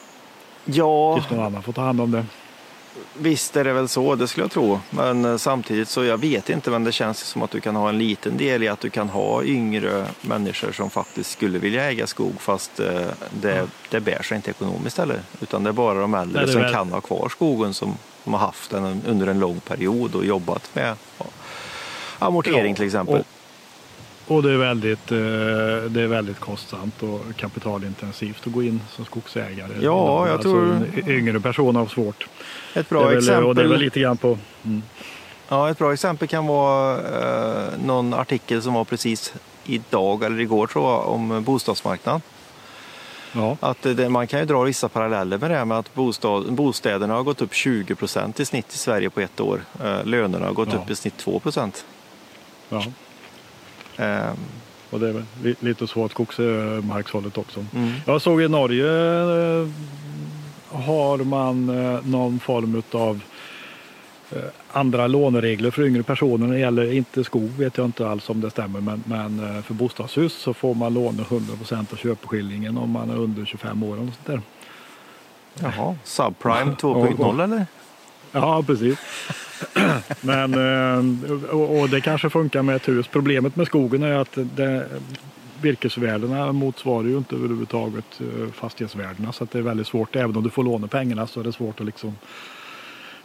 ja, 0.65 1.15
tills 1.19 1.31
någon 1.31 1.47
annan 1.47 1.63
får 1.63 1.73
ta 1.73 1.83
hand 1.83 2.01
om 2.01 2.11
det. 2.11 2.25
Visst 3.19 3.57
är 3.57 3.65
det 3.65 3.73
väl 3.73 3.89
så, 3.89 4.15
det 4.15 4.29
skulle 4.29 4.45
jag 4.45 4.51
tro. 4.51 4.81
Men 4.91 5.25
eh, 5.25 5.37
samtidigt 5.37 5.89
så 5.89 6.05
jag 6.05 6.19
vet 6.19 6.51
inte, 6.51 6.71
men 6.71 6.85
det 6.85 6.93
känns 6.93 7.19
som 7.19 7.43
att 7.43 7.51
du 7.51 7.61
kan 7.61 7.77
ha 7.77 7.89
en 7.89 7.99
liten 7.99 8.37
del 8.37 8.63
i 8.63 8.69
att 8.69 8.81
du 8.81 8.91
kan 8.91 9.09
ha 9.09 9.45
yngre 9.45 10.07
människor 10.21 10.73
som 10.73 10.91
faktiskt 10.91 11.31
skulle 11.31 11.59
vilja 11.59 11.85
äga 11.91 12.07
skog 12.07 12.41
fast 12.41 12.81
eh, 12.81 13.01
det, 13.41 13.67
det 13.91 14.01
bär 14.01 14.23
sig 14.23 14.37
inte 14.37 14.51
ekonomiskt 14.51 14.99
heller. 14.99 15.21
Utan 15.41 15.65
det 15.65 15.71
är 15.71 15.73
bara 15.73 16.01
de 16.01 16.15
äldre 16.15 16.43
Nej, 16.45 16.53
som 16.53 16.63
väl- 16.63 16.73
kan 16.73 16.93
ha 16.93 17.01
kvar 17.01 17.29
skogen 17.29 17.75
som, 17.75 17.97
som 18.25 18.33
har 18.33 18.41
haft 18.41 18.71
den 18.71 19.03
under 19.07 19.27
en 19.27 19.39
lång 19.41 19.61
period 19.61 20.15
och 20.15 20.25
jobbat 20.25 20.71
med 20.75 20.97
ja, 21.19 21.25
amortering 22.19 22.71
Ja, 22.71 22.77
till 22.77 22.87
exempel. 22.87 23.15
Och 23.15 23.27
det 24.27 24.53
är, 24.53 24.57
väldigt, 24.57 25.13
eh, 25.13 25.17
det 25.91 26.03
är 26.03 26.07
väldigt 26.07 26.41
kostsamt 26.41 27.03
och 27.03 27.21
kapitalintensivt 27.37 28.47
att 28.47 28.53
gå 28.53 28.63
in 28.63 28.81
som 28.91 29.05
skogsägare. 29.05 29.73
Ja, 29.81 30.27
jag 30.27 30.35
alltså, 30.35 30.51
tror- 30.51 31.09
Yngre 31.11 31.41
personer 31.41 31.81
har 31.81 31.87
svårt. 31.87 32.27
Ett 32.75 32.89
bra 32.89 33.05
väl, 33.07 33.19
exempel. 33.19 33.45
och 33.45 33.55
det 33.55 33.63
är 33.63 33.67
väl 33.67 33.81
lite 33.81 34.01
grann 34.01 34.17
på... 34.17 34.39
Ja, 35.49 35.71
ett 35.71 35.79
bra 35.79 35.93
exempel 35.93 36.29
kan 36.29 36.47
vara 36.47 36.99
eh, 36.99 37.69
någon 37.85 38.15
artikel 38.15 38.63
som 38.63 38.75
var 38.75 38.85
precis 38.85 39.35
idag 39.65 40.23
eller 40.25 40.41
igår 40.41 40.67
tror 40.67 40.91
jag 40.91 41.09
om 41.09 41.43
bostadsmarknaden. 41.45 42.21
Ja, 43.33 43.57
Att 43.61 43.83
det, 43.83 44.09
man 44.09 44.27
kan 44.27 44.41
ju 44.41 44.47
dra 44.47 44.63
vissa 44.63 44.89
paralleller 44.89 45.39
med 45.39 45.51
det 45.51 45.57
här 45.57 45.65
med 45.65 45.79
att 45.79 45.95
bostad, 45.95 46.53
bostäderna 46.53 47.15
har 47.15 47.23
gått 47.23 47.43
upp 47.43 47.55
20 47.55 47.95
procent 47.95 48.41
i 48.41 48.45
snitt 48.45 48.75
i 48.75 48.79
Sverige 48.79 49.11
på 49.11 49.21
ett 49.21 49.41
år. 49.41 49.61
Eh, 49.85 50.05
lönerna 50.05 50.47
har 50.47 50.53
gått 50.53 50.69
Ja. 50.73 50.79
upp 50.79 50.91
i 50.91 50.97
snitt 50.97 51.17
2 51.17 51.39
procent. 51.41 51.85
ja. 52.69 52.83
Eh, 53.97 54.31
Och 54.91 55.01
det 55.01 55.09
är 55.09 55.25
lite 55.65 55.87
så 55.87 56.05
att 56.05 56.11
skogsmarkshållet 56.11 57.39
också. 57.39 57.65
mm. 57.75 57.93
Jag 58.07 58.23
såg 58.23 58.43
i 58.43 58.49
Norge 58.49 58.87
eh, 58.87 59.69
har 60.69 61.19
man 61.19 61.69
eh, 61.69 62.01
någon 62.07 62.41
form 62.41 62.83
av 62.93 63.21
andra 64.73 65.07
låneregler 65.07 65.71
för 65.71 65.83
yngre 65.87 66.03
personer. 66.03 66.47
När 66.47 66.55
det 66.55 66.61
gäller 66.61 66.93
inte 66.93 67.25
skog 67.25 67.51
vet 67.59 67.77
jag 67.77 67.85
inte 67.87 68.09
alls 68.09 68.31
om 68.31 68.41
det 68.41 68.51
stämmer 68.51 68.81
men, 68.81 69.03
men 69.07 69.57
eh, 69.57 69.63
för 69.63 69.75
bostadshus 69.75 70.33
så 70.33 70.55
får 70.55 70.75
man 70.75 70.95
låna 70.95 71.23
100% 71.23 71.93
av 71.93 71.97
köpeskillingen 71.97 72.79
om 72.79 72.91
man 72.91 73.11
är 73.11 73.17
under 73.17 73.45
25 73.45 73.83
år. 73.83 73.93
Och 73.93 73.99
sånt 73.99 74.27
där. 74.27 74.41
Jaha, 75.63 75.97
subprime 76.05 76.73
2.0 76.81 77.45
eller? 77.45 77.67
Ja, 78.33 78.63
precis. 78.67 78.99
Men, 80.21 80.55
eh, 80.55 81.51
och, 81.51 81.81
och 81.81 81.89
det 81.89 82.01
kanske 82.01 82.31
funkar 82.31 82.63
med 82.63 82.77
ett 82.77 82.89
hus. 82.89 83.07
Problemet 83.07 83.57
med 83.57 83.67
skogen 83.67 84.03
är 84.03 84.13
att 84.13 84.33
det, 84.35 84.89
virkesvärdena 85.61 86.53
motsvarar 86.53 87.09
ju 87.09 87.17
inte 87.19 87.35
överhuvudtaget 87.35 88.21
eh, 88.21 88.53
fastighetsvärdena. 88.53 89.33
Så 89.33 89.49
det 89.53 89.59
är 89.59 89.63
väldigt 89.63 89.87
svårt. 89.87 90.17
Även 90.17 90.37
om 90.37 90.43
du 90.43 90.51
får 90.51 90.65
låna 90.65 90.87
pengarna 90.87 91.27
så 91.27 91.41
är 91.41 91.45
det 91.45 91.53
svårt 91.53 91.81
att 91.81 91.87
liksom 91.87 92.17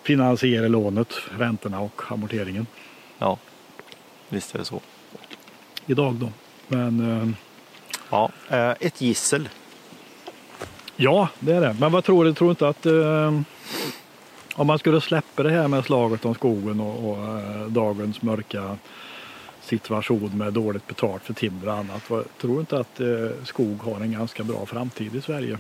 finansiera 0.04 0.67
lånet, 0.67 1.13
räntorna 1.38 1.80
och 1.80 2.02
amorteringen. 2.08 2.67
Ja, 3.17 3.38
visst 4.30 4.56
är 4.56 4.60
det 4.60 4.65
så. 4.65 4.82
Idag 5.86 6.15
då. 6.15 6.32
Men 6.67 7.22
eh, 7.22 7.30
Ja, 8.10 8.32
ett 8.80 9.02
gissel. 9.02 9.50
ja, 10.96 11.30
det 11.39 11.54
är 11.54 11.62
det. 11.62 11.76
Men 11.80 11.91
vad 11.91 12.04
tror 12.04 12.26
du? 12.26 12.34
Tror 12.34 12.50
inte 12.50 12.67
att 12.67 12.86
om 14.62 14.67
man 14.67 14.80
skulle 14.80 15.02
släppa 15.02 15.43
det 15.43 15.50
här 15.50 15.67
med 15.67 15.86
slaget 15.86 16.26
om 16.26 16.36
skogen 16.36 16.80
och, 16.80 17.10
och 17.10 17.17
eh, 17.39 17.67
dagens 17.67 18.21
mörka 18.21 18.78
situation 19.62 20.38
med 20.38 20.54
dåligt 20.54 20.88
betalt 20.88 21.24
för 21.24 21.34
timmer 21.34 21.67
och 21.67 21.74
annat. 21.74 22.02
Jag 22.10 22.24
tror 22.41 22.60
inte 22.60 22.80
att 22.80 23.00
eh, 23.00 23.08
skog 23.43 23.80
har 23.84 24.02
en 24.02 24.12
ganska 24.12 24.43
bra 24.43 24.65
framtid 24.65 25.15
i 25.15 25.21
Sverige? 25.21 25.58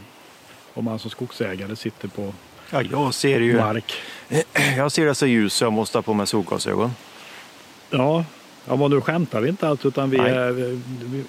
Om 0.73 0.85
man 0.85 0.99
som 0.99 1.09
skogsägare 1.09 1.75
sitter 1.75 2.07
på 2.07 2.33
Ja, 2.69 2.81
jag 2.81 3.13
ser 3.13 3.39
ju, 3.39 3.57
mark. 3.57 3.93
jag 4.77 4.91
ser 4.91 5.05
det 5.05 5.15
så 5.15 5.25
ljus 5.25 5.53
så 5.53 5.65
jag 5.65 5.73
måste 5.73 5.97
ha 5.97 6.03
på 6.03 6.13
mig 6.13 6.27
solglasögon. 6.27 6.91
Ja, 7.89 8.25
ja 8.67 8.75
men 8.75 8.91
nu 8.91 9.01
skämtar 9.01 9.41
vi 9.41 9.49
inte 9.49 9.67
alls 9.67 9.85
utan 9.85 10.09
vi 10.09 10.17
är, 10.17 10.79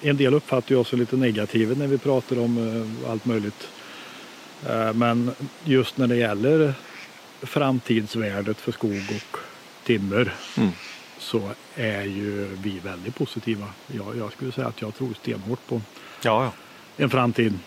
en 0.03 0.17
del 0.17 0.35
uppfattar 0.35 0.71
ju 0.71 0.77
oss 0.77 0.89
som 0.89 0.99
lite 0.99 1.17
negativa 1.17 1.75
när 1.75 1.87
vi 1.87 1.99
pratar 1.99 2.39
om 2.39 2.59
eh, 3.05 3.11
allt 3.11 3.25
möjligt. 3.25 3.69
Eh, 4.69 4.93
Men 4.93 5.31
just 5.65 5.97
när 5.99 6.07
det 6.07 6.17
gäller 6.17 6.75
framtidsvärdet 7.43 8.57
för 8.61 8.73
skog 8.73 9.03
och 9.17 9.39
timmer 9.87 10.35
Mm. 10.57 10.71
så 11.19 11.51
är 11.77 12.03
ju 12.03 12.57
vi 12.63 12.79
väldigt 12.79 13.15
positiva. 13.15 13.67
Jag, 13.87 14.17
jag 14.19 14.33
skulle 14.33 14.53
säga 14.53 14.67
att 14.67 14.83
jag 14.83 14.95
tror 14.95 15.15
stenhårt 15.15 15.67
på 15.69 15.81
Ja, 16.23 16.45
ja. 16.45 16.53
en 17.05 17.11
framtid. 17.11 17.59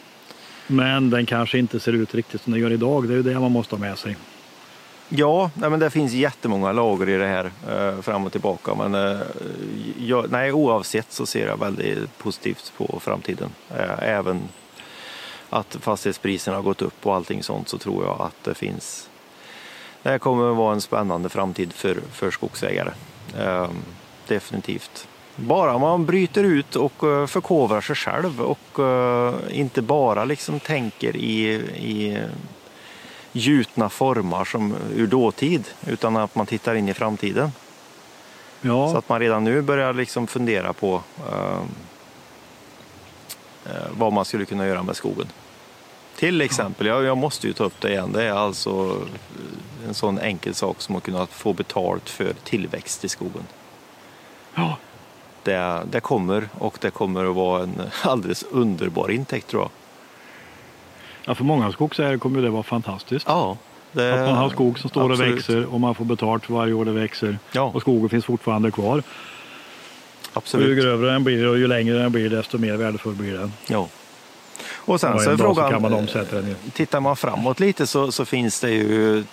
Men 0.67 1.09
den 1.09 1.25
kanske 1.25 1.57
inte 1.59 1.79
ser 1.79 1.93
ut 1.93 2.15
riktigt 2.15 2.41
som 2.41 2.53
den 2.53 2.61
gör 2.61 2.71
idag. 2.71 3.07
Det 3.07 3.13
är 3.13 3.17
ju 3.17 3.23
det 3.23 3.39
man 3.39 3.51
måste 3.51 3.75
ha 3.75 3.79
med 3.79 3.97
sig. 3.97 4.17
Ja, 5.09 5.51
nej, 5.53 5.69
men 5.69 5.79
det 5.79 5.89
finns 5.89 6.11
jättemånga 6.13 6.71
lager 6.71 7.09
i 7.09 7.17
det 7.17 7.25
här 7.27 7.51
eh, 7.69 8.01
fram 8.01 8.25
och 8.25 8.31
tillbaka. 8.31 8.75
Men 8.75 8.95
eh, 8.95 9.21
jag, 9.99 10.31
nej, 10.31 10.51
oavsett 10.51 11.11
så 11.11 11.25
ser 11.25 11.47
jag 11.47 11.59
väldigt 11.59 12.17
positivt 12.17 12.73
på 12.77 12.99
framtiden. 13.03 13.49
Eh, 13.77 14.03
även 14.09 14.41
att 15.49 15.77
fastighetspriserna 15.81 16.57
har 16.57 16.63
gått 16.63 16.81
upp 16.81 17.05
och 17.05 17.15
allting 17.15 17.43
sånt 17.43 17.69
så 17.69 17.77
tror 17.77 18.05
jag 18.05 18.21
att 18.21 18.43
det 18.43 18.53
finns. 18.55 19.09
Det 20.05 20.11
här 20.11 20.19
kommer 20.19 20.51
att 20.51 20.57
vara 20.57 20.73
en 20.73 20.81
spännande 20.81 21.29
framtid 21.29 21.73
för, 21.73 21.97
för 22.11 22.31
skogsägare. 22.31 22.91
Eh, 23.37 23.69
definitivt. 24.27 25.07
Bara 25.35 25.77
man 25.77 26.05
bryter 26.05 26.43
ut 26.43 26.75
och 26.75 27.03
eh, 27.03 27.27
förkovrar 27.27 27.81
sig 27.81 27.95
själv 27.95 28.41
och 28.41 28.79
eh, 28.79 29.35
inte 29.49 29.81
bara 29.81 30.25
liksom 30.25 30.59
tänker 30.59 31.15
i, 31.15 31.53
i 31.75 32.23
gjutna 33.31 33.89
formar 33.89 34.45
som 34.45 34.75
ur 34.95 35.07
dåtid 35.07 35.63
utan 35.87 36.17
att 36.17 36.35
man 36.35 36.45
tittar 36.45 36.75
in 36.75 36.89
i 36.89 36.93
framtiden. 36.93 37.51
Ja, 38.61 38.91
Så 38.91 38.97
att 38.97 39.09
man 39.09 39.19
redan 39.19 39.43
nu 39.43 39.61
börjar 39.61 39.93
liksom 39.93 40.27
fundera 40.27 40.73
på 40.73 41.01
eh, 41.31 41.59
eh, 43.65 43.87
vad 43.97 44.13
man 44.13 44.25
skulle 44.25 44.45
kunna 44.45 44.67
göra 44.67 44.83
med 44.83 44.95
skogen. 44.95 45.27
Till 46.15 46.41
exempel, 46.41 46.87
jag, 46.87 47.03
jag 47.03 47.17
måste 47.17 47.47
ju 47.47 47.53
ta 47.53 47.63
upp 47.63 47.81
det 47.81 47.89
igen, 47.91 48.11
det 48.11 48.23
är 48.23 48.31
alltså 48.31 49.01
en 49.87 49.93
sån 49.93 50.19
enkel 50.19 50.55
sak 50.55 50.81
som 50.81 50.95
att 50.95 51.03
kunna 51.03 51.25
få 51.25 51.53
betalt 51.53 52.09
för 52.09 52.33
tillväxt 52.43 53.05
i 53.05 53.09
skogen. 53.09 53.43
ja, 54.55 54.77
Det, 55.43 55.83
det 55.91 55.99
kommer 55.99 56.49
och 56.59 56.77
det 56.81 56.89
kommer 56.89 57.25
att 57.29 57.35
vara 57.35 57.63
en 57.63 57.81
alldeles 58.03 58.43
underbar 58.43 59.11
intäkt 59.11 59.47
tror 59.47 59.61
jag. 59.61 59.69
ja, 61.25 61.35
för 61.35 61.43
många 61.43 61.71
skogsägare 61.71 62.17
kommer 62.17 62.41
det 62.41 62.49
vara 62.49 62.63
fantastiskt. 62.63 63.25
Ja, 63.29 63.57
det, 63.91 64.13
Att 64.13 64.29
man 64.29 64.37
har 64.37 64.49
skog 64.49 64.79
som 64.79 64.89
står 64.89 65.11
absolut. 65.11 65.31
och 65.31 65.37
växer 65.37 65.65
och 65.73 65.79
man 65.79 65.95
får 65.95 66.05
betalt 66.05 66.45
för 66.45 66.53
varje 66.53 66.73
år 66.73 66.85
det 66.85 66.91
växer. 66.91 67.37
Ja, 67.51 67.71
Och 67.73 67.81
skogen 67.81 68.09
finns 68.09 68.25
fortfarande 68.25 68.71
kvar. 68.71 68.97
Och 68.97 69.03
ju 70.25 70.31
absolut. 70.33 70.83
grövre 70.83 71.11
den 71.11 71.23
blir 71.23 71.47
och 71.47 71.57
ju 71.57 71.67
längre 71.67 71.97
den 71.97 72.11
blir 72.11 72.29
desto 72.29 72.57
mer 72.57 72.77
värdefull 72.77 73.13
blir 73.15 73.33
den. 73.33 73.53
Ja. 73.67 73.87
Och 74.85 75.01
sen 75.01 75.13
Och 75.13 75.21
så 75.21 75.29
är 75.29 75.37
frågan, 75.37 75.81
man 75.81 75.91
i- 76.65 76.71
tittar 76.71 76.99
man 76.99 77.15
framåt 77.15 77.59
lite 77.59 77.87
så, 77.87 78.11
så 78.11 78.25
finns 78.25 78.59
det 78.59 78.71
ju, 78.71 79.17
eh, 79.19 79.23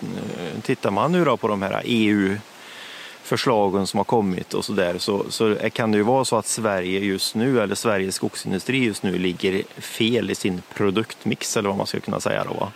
tittar 0.63 0.91
man 0.91 1.11
nu 1.11 1.25
då 1.25 1.37
på 1.37 1.47
de 1.47 1.61
här 1.61 1.81
EU-förslagen 1.85 3.87
som 3.87 3.97
har 3.97 4.03
kommit 4.03 4.53
och 4.53 4.65
så 4.65 4.73
där 4.73 4.97
så, 4.97 5.25
så 5.29 5.55
kan 5.73 5.91
det 5.91 5.97
ju 5.97 6.03
vara 6.03 6.25
så 6.25 6.37
att 6.37 6.47
Sverige 6.47 6.99
just 6.99 7.35
nu, 7.35 7.61
eller 7.61 7.75
Sveriges 7.75 8.15
skogsindustri 8.15 8.77
just 8.83 9.03
nu 9.03 9.17
ligger 9.17 9.63
fel 9.81 10.31
i 10.31 10.35
sin 10.35 10.61
produktmix 10.73 11.57
eller 11.57 11.69
vad 11.69 11.77
man 11.77 11.87
ska 11.87 11.99
kunna 11.99 12.19
säga 12.19 12.43
då 12.43 12.53
va. 12.53 12.71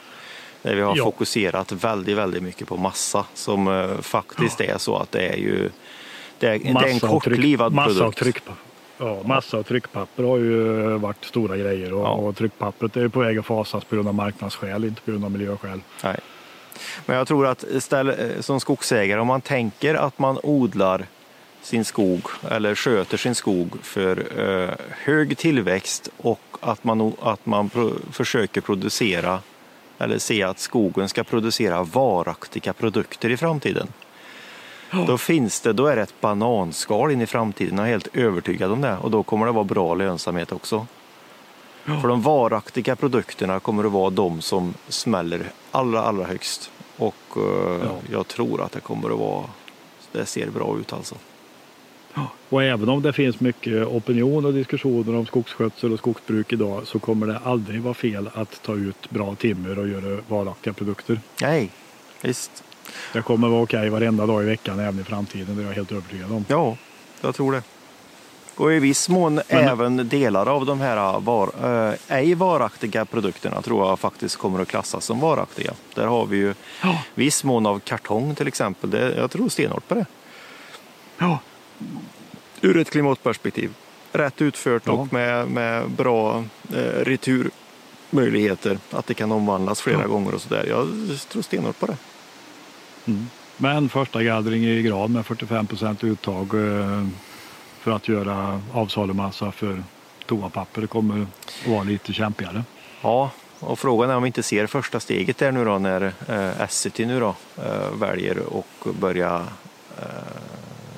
Där 0.62 0.76
vi 0.76 0.82
har 0.82 0.96
Ja. 0.98 1.04
fokuserat 1.04 1.72
väldigt, 1.72 2.18
väldigt 2.18 2.44
mycket 2.44 2.68
på 2.68 2.78
massa 2.78 3.26
som 3.34 3.68
eh, 3.68 4.02
faktiskt 4.02 4.62
är 4.62 4.78
så 4.78 4.96
att 4.98 5.12
det 5.12 5.28
är 5.28 5.38
ju 5.38 5.70
det 6.40 6.48
är, 6.48 6.60
det 6.60 6.70
är 6.70 6.88
en 6.88 7.00
kortlivad 7.00 7.76
produkt. 7.76 8.18
tryck, 8.20 8.42
ja, 8.98 9.18
massa 9.26 9.58
och 9.58 9.66
tryckpapper 9.66 10.24
har 10.24 10.38
ju 10.38 10.74
varit 10.98 11.26
stora 11.26 11.58
grejer 11.58 11.94
och, 11.94 12.06
Ja. 12.06 12.10
och 12.12 12.36
tryckpappret 12.36 12.98
är 12.98 13.08
på 13.08 13.20
väg 13.20 13.38
att 13.38 13.46
fasas 13.46 13.84
på 13.84 13.96
grund 13.96 14.08
av 14.08 14.14
marknadsskäl, 14.16 14.84
inte 14.86 15.02
på 15.02 15.12
grund 15.12 15.26
av 15.26 15.32
miljöskäl. 15.32 15.80
Nej. 16.04 16.20
Men 17.06 17.18
jag 17.18 17.28
tror 17.28 17.48
att 17.48 17.66
ställ, 17.80 18.10
eh, 18.10 18.16
som 18.40 18.60
skogsägare, 18.60 19.20
om 19.20 19.28
man 19.28 19.42
tänker 19.42 19.96
att 19.96 20.20
man 20.20 20.40
odlar 20.44 21.06
sin 21.62 21.86
skog 21.86 22.22
eller 22.52 22.76
sköter 22.76 23.18
sin 23.18 23.36
skog 23.36 23.78
för 23.84 24.40
eh, 24.40 24.70
hög 24.90 25.38
tillväxt 25.38 26.10
och 26.18 26.40
att 26.60 26.84
man, 26.84 27.14
att 27.22 27.46
man 27.46 27.70
pro, 27.70 27.92
försöker 28.12 28.62
producera 28.62 29.40
eller 30.00 30.18
se 30.18 30.44
att 30.44 30.60
skogen 30.60 31.10
ska 31.10 31.24
producera 31.24 31.84
varaktiga 31.84 32.74
produkter 32.74 33.30
i 33.30 33.38
framtiden. 33.38 33.88
Då 34.92 35.18
finns 35.18 35.62
det, 35.62 35.74
då 35.74 35.88
är 35.88 35.96
det 35.96 36.02
ett 36.02 36.22
bananskal 36.22 37.12
in 37.12 37.22
i 37.22 37.26
framtiden, 37.26 37.78
jag 37.78 37.88
är 37.88 37.92
helt 37.92 38.16
övertygad 38.16 38.72
om 38.72 38.82
det. 38.82 38.98
Och 38.98 39.12
då 39.12 39.24
kommer 39.24 39.46
det 39.46 39.52
vara 39.52 39.64
bra 39.64 39.96
lönsamhet 39.96 40.52
också. 40.52 40.88
För 42.02 42.08
de 42.08 42.22
varaktiga 42.22 42.96
produkterna 42.96 43.60
kommer 43.60 43.84
att 43.84 43.92
vara 43.92 44.10
de 44.10 44.42
som 44.42 44.74
smäller 44.88 45.42
allra, 45.72 46.02
allra 46.02 46.26
högst. 46.26 46.72
Och 46.98 47.16
eh, 47.36 47.82
Ja. 47.84 47.92
jag 48.12 48.28
tror 48.28 48.62
att 48.62 48.72
det 48.72 48.80
kommer 48.80 49.10
att 49.10 49.20
vara, 49.20 49.44
det 50.12 50.26
ser 50.26 50.50
bra 50.50 50.78
ut 50.80 50.94
alltså. 50.94 51.16
Och 52.50 52.64
även 52.64 52.90
om 52.90 53.02
det 53.02 53.14
finns 53.14 53.40
mycket 53.40 53.88
opinion 53.88 54.46
och 54.46 54.54
diskussioner 54.54 55.16
om 55.16 55.26
skogsskötsel 55.26 55.94
och 55.94 56.00
skogsbruk 56.00 56.54
idag 56.54 56.88
så 56.88 57.00
kommer 57.00 57.28
det 57.28 57.40
aldrig 57.44 57.82
vara 57.82 57.94
fel 57.94 58.30
att 58.34 58.62
ta 58.64 58.74
ut 58.76 59.10
bra 59.10 59.36
timmer 59.36 59.80
och 59.80 59.88
göra 59.88 60.22
varaktiga 60.28 60.74
produkter. 60.74 61.20
Nej, 61.42 61.70
visst. 62.22 62.64
Det 63.14 63.22
kommer 63.22 63.48
vara 63.48 63.62
okej 63.64 63.90
varenda 63.90 64.26
dag 64.26 64.44
i 64.44 64.46
veckan 64.46 64.80
även 64.80 65.00
i 65.00 65.04
framtiden, 65.04 65.56
det 65.56 65.64
är 65.64 65.68
jag 65.68 65.74
helt 65.74 65.92
övertygad 65.92 66.32
om. 66.32 66.46
Ja, 66.48 66.78
jag 67.22 67.36
tror 67.36 67.52
det. 67.52 67.64
Och 68.56 68.74
i 68.74 68.80
viss 68.80 69.10
mån 69.10 69.42
även 69.48 70.10
delar 70.10 70.46
av 70.46 70.66
de 70.66 70.80
här 70.82 71.20
var, 71.20 71.52
eh, 71.90 71.94
ej 72.08 72.34
varaktiga 72.36 73.06
produkterna 73.06 73.62
tror 73.62 73.88
jag 73.88 74.00
faktiskt 74.00 74.36
kommer 74.36 74.60
att 74.62 74.68
klassas 74.68 75.06
som 75.06 75.20
varaktiga. 75.20 75.74
Där 75.94 76.06
har 76.08 76.26
vi 76.26 76.38
ju 76.38 76.54
Ja. 76.84 77.00
viss 77.16 77.44
mån 77.44 77.66
av 77.66 77.80
kartong 77.80 78.36
till 78.36 78.48
exempel. 78.48 78.90
Det, 78.90 79.16
jag 79.16 79.32
tror 79.32 79.50
stenhårt 79.50 79.88
på 79.88 79.96
det. 79.96 80.06
Ja, 81.18 81.40
Ur 82.62 82.78
ett 82.78 82.90
klimatperspektiv. 82.90 83.74
Rätt 84.12 84.42
utfört 84.42 84.84
Ja. 84.86 84.92
och 84.92 85.14
med, 85.14 85.48
med 85.48 85.90
bra 85.90 86.44
eh, 86.76 87.04
returmöjligheter. 88.12 88.80
Att 88.92 89.08
det 89.08 89.14
kan 89.14 89.32
omvandlas 89.32 89.82
flera 89.82 90.02
Ja. 90.02 90.08
gånger 90.08 90.34
och 90.36 90.42
sådär. 90.42 90.66
Jag 90.70 90.88
tror 91.30 91.42
stenhårt 91.42 91.80
på 91.80 91.86
det. 91.86 91.98
Men 93.58 93.90
första 93.90 94.24
gallring 94.24 94.66
i 94.66 94.82
gran 94.82 95.12
med 95.12 95.26
45% 95.26 96.06
uttag 96.06 96.54
eh, 96.54 97.08
för 97.80 97.92
att 97.92 98.08
göra 98.08 98.62
avsalumassa 98.74 99.52
för 99.52 99.84
toapapper 100.26 100.82
det 100.82 100.88
kommer 100.88 101.22
att 101.22 101.68
vara 101.68 101.84
lite 101.84 102.14
kämpigare. 102.14 102.64
Ja, 103.02 103.32
och 103.60 103.80
frågan 103.80 104.10
är 104.10 104.16
om 104.16 104.24
vi 104.24 104.28
inte 104.28 104.44
ser 104.44 104.68
första 104.68 105.00
steget 105.00 105.38
där 105.38 105.52
nu 105.52 105.66
då 105.66 105.78
när 105.78 106.14
eh, 106.28 106.62
Essity 106.62 107.06
nu 107.06 107.20
då 107.20 107.36
eh, 107.58 107.92
väljer 108.00 108.38
att 108.60 108.96
börja 108.96 109.46
eh, 109.98 110.06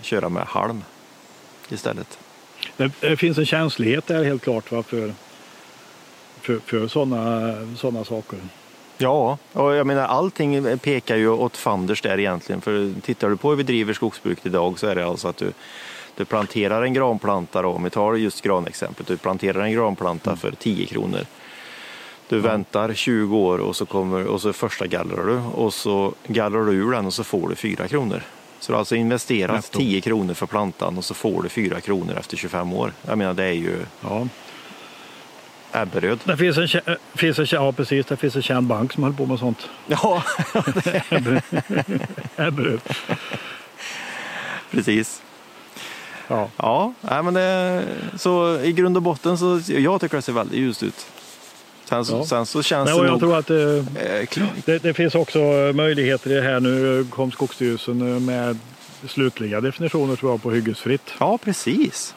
köra 0.02 0.30
med 0.30 0.44
halm 0.44 0.84
istället. 1.70 2.20
Det, 2.78 3.18
finns 3.18 3.38
en 3.38 3.46
känslighet 3.46 4.08
där 4.08 4.24
helt 4.24 4.44
klart 4.44 4.72
va, 4.72 4.84
för, 4.84 5.14
för, 6.42 6.60
för 6.60 6.88
sådana 6.88 7.54
såna 7.78 8.06
saker. 8.06 8.40
Ja, 9.02 9.38
och 9.54 9.76
jag 9.76 9.88
menar 9.88 10.04
allting 10.04 10.78
pekar 10.78 11.16
ju 11.16 11.30
åt 11.30 11.58
fanders 11.58 12.02
där 12.02 12.20
egentligen. 12.20 12.62
För 12.62 13.02
tittar 13.02 13.30
du 13.30 13.38
på 13.38 13.50
hur 13.50 13.56
vi 13.56 13.64
driver 13.64 13.94
skogsbruket 13.94 14.46
idag 14.46 14.80
så 14.80 14.88
är 14.88 14.96
det 14.96 15.06
alltså 15.06 15.28
att 15.28 15.38
du, 15.38 15.52
du 16.16 16.26
planterar 16.26 16.84
en 16.84 16.94
granplanta 16.94 17.62
då, 17.62 17.70
om 17.70 17.84
vi 17.84 17.90
tar 17.90 18.16
just 18.16 18.42
granexemplet, 18.42 19.08
du 19.08 19.18
planterar 19.18 19.62
en 19.62 19.74
granplanta 19.74 20.36
för 20.36 20.52
10 20.52 20.86
kronor. 20.86 21.26
Du 22.30 22.40
väntar 22.40 22.94
20 22.94 23.38
år 23.38 23.58
och 23.58 23.76
så, 23.76 23.86
kommer, 23.86 24.26
och 24.26 24.42
så 24.42 24.54
första 24.54 24.88
gallrar 24.88 25.26
du 25.26 25.38
och 25.38 25.74
så 25.74 26.14
gallrar 26.28 26.66
du 26.66 26.72
ur 26.72 26.92
den 26.92 27.06
och 27.06 27.14
så 27.14 27.24
får 27.24 27.50
du 27.50 27.56
4 27.56 27.88
kronor. 27.88 28.22
Så 28.60 28.72
du 28.72 28.74
har 28.74 28.80
alltså 28.80 28.96
investerat 28.96 29.56
Netto. 29.56 29.80
10 29.80 30.02
kronor 30.02 30.34
för 30.34 30.46
plantan 30.46 30.98
och 30.98 31.06
så 31.06 31.14
får 31.14 31.44
du 31.44 31.50
4 31.50 31.82
kronor 31.82 32.18
efter 32.20 32.38
25 32.38 32.74
år. 32.74 32.94
Jag 33.08 33.18
menar 33.18 33.34
det 33.34 33.44
är 33.44 33.52
ju 33.52 33.86
Ja. 34.02 34.28
Ebberöd. 35.74 36.20
Det 36.24 36.38
finns 36.38 36.58
en, 36.58 36.66
kä- 36.68 36.98
finns 37.16 37.40
en, 37.40 37.46
ja, 37.52 37.72
precis, 37.72 38.06
det 38.06 38.18
finns 38.18 38.36
en 38.36 38.42
känd 38.42 38.68
bank 38.68 38.94
som 38.94 39.04
håller 39.04 39.16
på 39.18 39.26
med 39.26 39.40
sånt. 39.40 39.70
Ja, 39.88 40.24
Ebberöd. 42.38 42.82
precis. 44.72 45.22
Ja. 46.28 46.50
Ja, 47.02 47.22
men 47.22 47.34
det, 47.34 47.84
så 48.18 48.60
i 48.60 48.72
grund 48.74 48.98
och 48.98 49.04
botten 49.04 49.38
så 49.38 49.62
jag 49.68 50.02
tycker 50.02 50.16
det 50.16 50.22
ser 50.22 50.34
väldigt 50.34 50.60
ljust 50.60 50.84
ut. 50.84 51.06
Sen 51.86 52.06
så, 52.06 52.16
Ja. 52.18 52.26
sen 52.26 52.46
så 52.46 52.64
känns 52.64 52.90
Nej, 52.90 53.00
det 53.00 53.06
jag 53.06 53.12
nog... 53.12 53.20
tror 53.20 53.38
att 53.38 53.48
det, 53.48 53.78
eh, 53.78 54.26
kl- 54.26 54.48
det, 54.66 54.78
det 54.84 54.94
finns 54.94 55.16
också 55.16 55.40
möjligheter 55.76 56.32
i 56.32 56.34
det 56.34 56.42
här. 56.42 56.60
Nu 56.60 57.06
kom 57.10 57.32
Skogsstyrelsen 57.32 58.26
med 58.26 58.60
slutliga 59.08 59.62
definitioner 59.62 60.16
tror 60.16 60.32
jag 60.32 60.42
på 60.44 60.52
hyggesfritt. 60.52 61.14
Ja, 61.20 61.38
precis. 61.38 62.16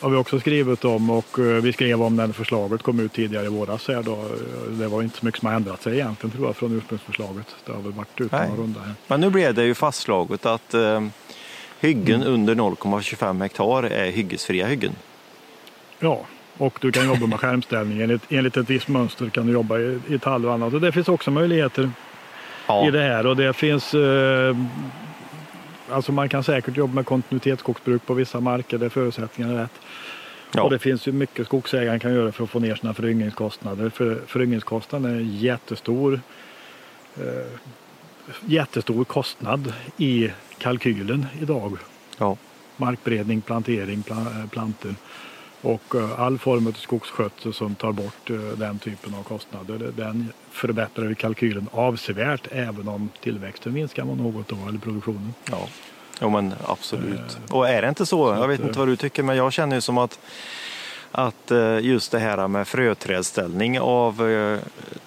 Har 0.00 0.10
vi 0.10 0.16
också 0.16 0.40
skrivit 0.40 0.84
om 0.84 1.10
och 1.10 1.38
eh, 1.38 1.44
vi 1.44 1.72
skrev 1.72 2.02
om 2.02 2.16
när 2.16 2.28
förslaget 2.28 2.82
kom 2.82 3.00
ut 3.00 3.12
tidigare 3.12 3.46
i 3.46 3.48
våras. 3.48 3.88
Här 3.88 4.02
då. 4.02 4.24
Det 4.70 4.88
var 4.88 5.02
inte 5.02 5.18
så 5.18 5.26
mycket 5.26 5.40
som 5.40 5.48
har 5.48 5.56
ändrat 5.56 5.82
sig 5.82 5.94
egentligen 5.94 6.36
tror 6.36 6.46
jag 6.46 6.56
från 6.56 6.76
ursprungsförslaget. 6.78 7.56
Det 7.66 7.72
har 7.72 7.80
väl 7.80 7.92
varit 7.92 8.20
ute 8.20 8.46
någon 8.46 8.56
runda 8.56 8.80
här. 8.80 8.94
Men 9.06 9.20
nu 9.20 9.30
blev 9.30 9.54
det 9.54 9.64
ju 9.64 9.74
fastslaget 9.74 10.46
att 10.46 10.74
eh, 10.74 11.06
hyggen 11.80 12.22
under 12.22 12.54
0,25 12.54 13.42
hektar 13.42 13.82
är 13.82 14.10
hyggesfria 14.10 14.66
hyggen. 14.66 14.92
Ja, 15.98 16.20
och 16.58 16.78
du 16.80 16.92
kan 16.92 17.06
jobba 17.06 17.26
med 17.26 17.40
skärmställning. 17.40 18.00
Enligt, 18.00 18.22
enligt 18.28 18.56
ett 18.56 18.70
visst 18.70 18.88
mönster 18.88 19.28
kan 19.28 19.46
du 19.46 19.52
jobba 19.52 19.78
i, 19.78 20.00
i 20.08 20.18
tall 20.18 20.46
och 20.46 20.52
annat. 20.52 20.74
Och 20.74 20.80
det 20.80 20.92
finns 20.92 21.08
också 21.08 21.30
möjligheter 21.30 21.90
Ja, 22.66 22.88
i 22.88 22.90
det 22.90 23.02
här 23.02 23.26
och 23.26 23.36
det 23.36 23.52
finns 23.52 23.94
eh, 23.94 24.56
Alltså 25.90 26.12
man 26.12 26.28
kan 26.28 26.44
säkert 26.44 26.76
jobba 26.76 26.94
med 26.94 27.06
kontinuitetsskogsbruk 27.06 28.06
på 28.06 28.14
vissa 28.14 28.40
marker 28.40 28.78
där 28.78 28.88
förutsättningarna 28.88 29.54
är 29.58 29.62
rätt. 29.62 29.80
ja. 30.54 30.62
Och 30.62 30.70
det 30.70 30.78
finns 30.78 31.08
ju 31.08 31.12
mycket 31.12 31.46
skogsägaren 31.46 32.00
kan 32.00 32.14
göra 32.14 32.32
för 32.32 32.44
att 32.44 32.50
få 32.50 32.58
ner 32.58 32.74
sina 32.74 32.94
föryngringskostnader. 32.94 33.90
För 33.90 34.18
föryngringskostnaden 34.26 35.10
är 35.10 35.16
en 35.16 35.36
jättestor, 35.36 36.20
eh, 37.16 37.46
jättestor 38.46 39.04
kostnad 39.04 39.72
i 39.96 40.30
kalkylen 40.58 41.26
idag. 41.40 41.78
ja. 42.18 42.36
Markberedning, 42.76 43.40
plantering, 43.40 44.02
pla- 44.02 44.40
eh, 44.42 44.48
plantor 44.48 44.94
och 45.62 45.94
eh, 45.94 46.20
all 46.20 46.38
form 46.38 46.66
av 46.66 46.72
skogsskötsel 46.72 47.54
som 47.54 47.74
tar 47.74 47.92
bort 47.92 48.30
eh, 48.30 48.36
den 48.36 48.78
typen 48.78 49.14
av 49.14 49.22
kostnader. 49.22 49.92
Den 49.96 50.32
förbättrar 50.50 51.14
kalkylen 51.14 51.68
avsevärt 51.72 52.48
även 52.50 52.88
om 52.88 53.10
tillväxten 53.20 53.72
minskar 53.72 54.04
något 54.04 54.48
då, 54.48 54.56
eller 54.68 54.78
produktionen. 54.78 55.34
Ja, 55.50 55.68
jo, 56.20 56.30
men 56.30 56.54
absolut. 56.66 57.38
Och 57.50 57.68
är 57.68 57.82
det 57.82 57.88
inte 57.88 58.06
så, 58.06 58.28
jag 58.28 58.48
vet 58.48 58.60
inte 58.60 58.78
vad 58.78 58.88
du 58.88 58.96
tycker, 58.96 59.22
men 59.22 59.36
jag 59.36 59.52
känner 59.52 59.76
ju 59.76 59.80
som 59.80 59.98
att, 59.98 60.18
att 61.10 61.50
eh, 61.50 61.78
just 61.78 62.12
det 62.12 62.18
här 62.18 62.48
med 62.48 62.68
fröträdställning 62.68 63.80
av 63.80 64.30
eh, 64.30 64.58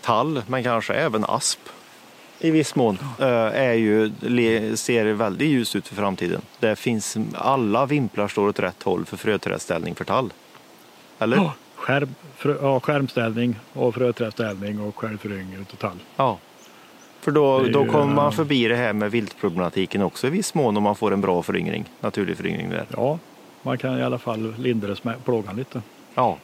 tall, 0.01 0.41
men 0.47 0.63
kanske 0.63 0.93
även 0.93 1.25
asp 1.25 1.59
i 2.39 2.51
viss 2.51 2.75
mån, 2.75 2.97
eh, 3.19 3.27
är 3.27 3.73
ju, 3.73 4.11
ser 4.75 5.05
väldigt 5.05 5.47
ljust 5.49 5.75
ut 5.75 5.87
för 5.87 5.95
framtiden. 5.95 6.41
Det 6.59 6.75
finns, 6.75 7.17
alla 7.33 7.85
vimplar 7.85 8.27
står 8.27 8.47
åt 8.47 8.59
rätt 8.59 8.83
håll 8.83 9.05
för 9.05 9.17
fröträdställning 9.17 9.95
för 9.95 10.05
tall. 10.05 10.33
Eller? 11.19 11.37
Ja, 11.37 11.53
skärm, 11.75 12.15
frö, 12.35 12.55
ja, 12.61 12.79
skärmställning 12.79 13.55
och 13.73 13.95
fröträdställning 13.95 14.79
och 14.79 14.97
självföryngring 14.97 15.65
och 15.71 15.79
tall. 15.79 15.97
Ja. 16.15 16.37
För 17.21 17.31
då, 17.31 17.59
då 17.59 17.85
kommer 17.85 18.15
man 18.15 18.25
eh, 18.25 18.31
förbi 18.31 18.67
det 18.67 18.75
här 18.75 18.93
med 18.93 19.11
viltproblematiken 19.11 20.01
också 20.01 20.27
i 20.27 20.29
viss 20.29 20.53
mån 20.53 20.77
om 20.77 20.83
man 20.83 20.95
får 20.95 21.13
en 21.13 21.21
bra 21.21 21.43
föryngring, 21.43 21.85
naturlig 21.99 22.37
föryngring 22.37 22.69
där. 22.69 22.85
Ja, 22.89 23.19
man 23.61 23.77
kan 23.77 23.99
i 23.99 24.03
alla 24.03 24.17
fall 24.17 24.53
lindra 24.57 24.95
plågan 25.25 25.55
lite. 25.55 25.81
Ja. 26.15 26.37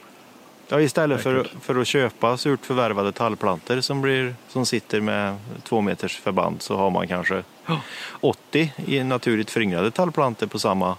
Ja, 0.67 0.81
istället 0.81 1.21
för, 1.23 1.47
för 1.61 1.75
att 1.81 1.87
köpa 1.87 2.37
surt 2.37 2.65
förvärvade 2.65 3.11
tallplantor 3.11 3.81
som, 3.81 4.01
blir, 4.01 4.35
som 4.47 4.65
sitter 4.65 5.01
med 5.01 5.37
två 5.63 5.81
meters 5.81 6.17
förband 6.19 6.61
så 6.61 6.75
har 6.77 6.89
man 6.89 7.07
kanske 7.07 7.43
Ja. 7.67 7.79
80 8.21 8.73
i 8.87 9.03
naturligt 9.03 9.51
föryngrade 9.51 9.91
tallplantor 9.91 10.47
på 10.47 10.59
samma 10.59 10.95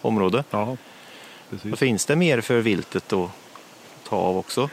område. 0.00 0.44
Ja, 0.50 0.76
Då 1.50 1.56
precis. 1.56 1.78
finns 1.78 2.06
det 2.06 2.16
mer 2.16 2.40
för 2.40 2.60
viltet 2.60 3.12
att 3.12 3.30
ta 4.08 4.16
av 4.16 4.36
också. 4.38 4.68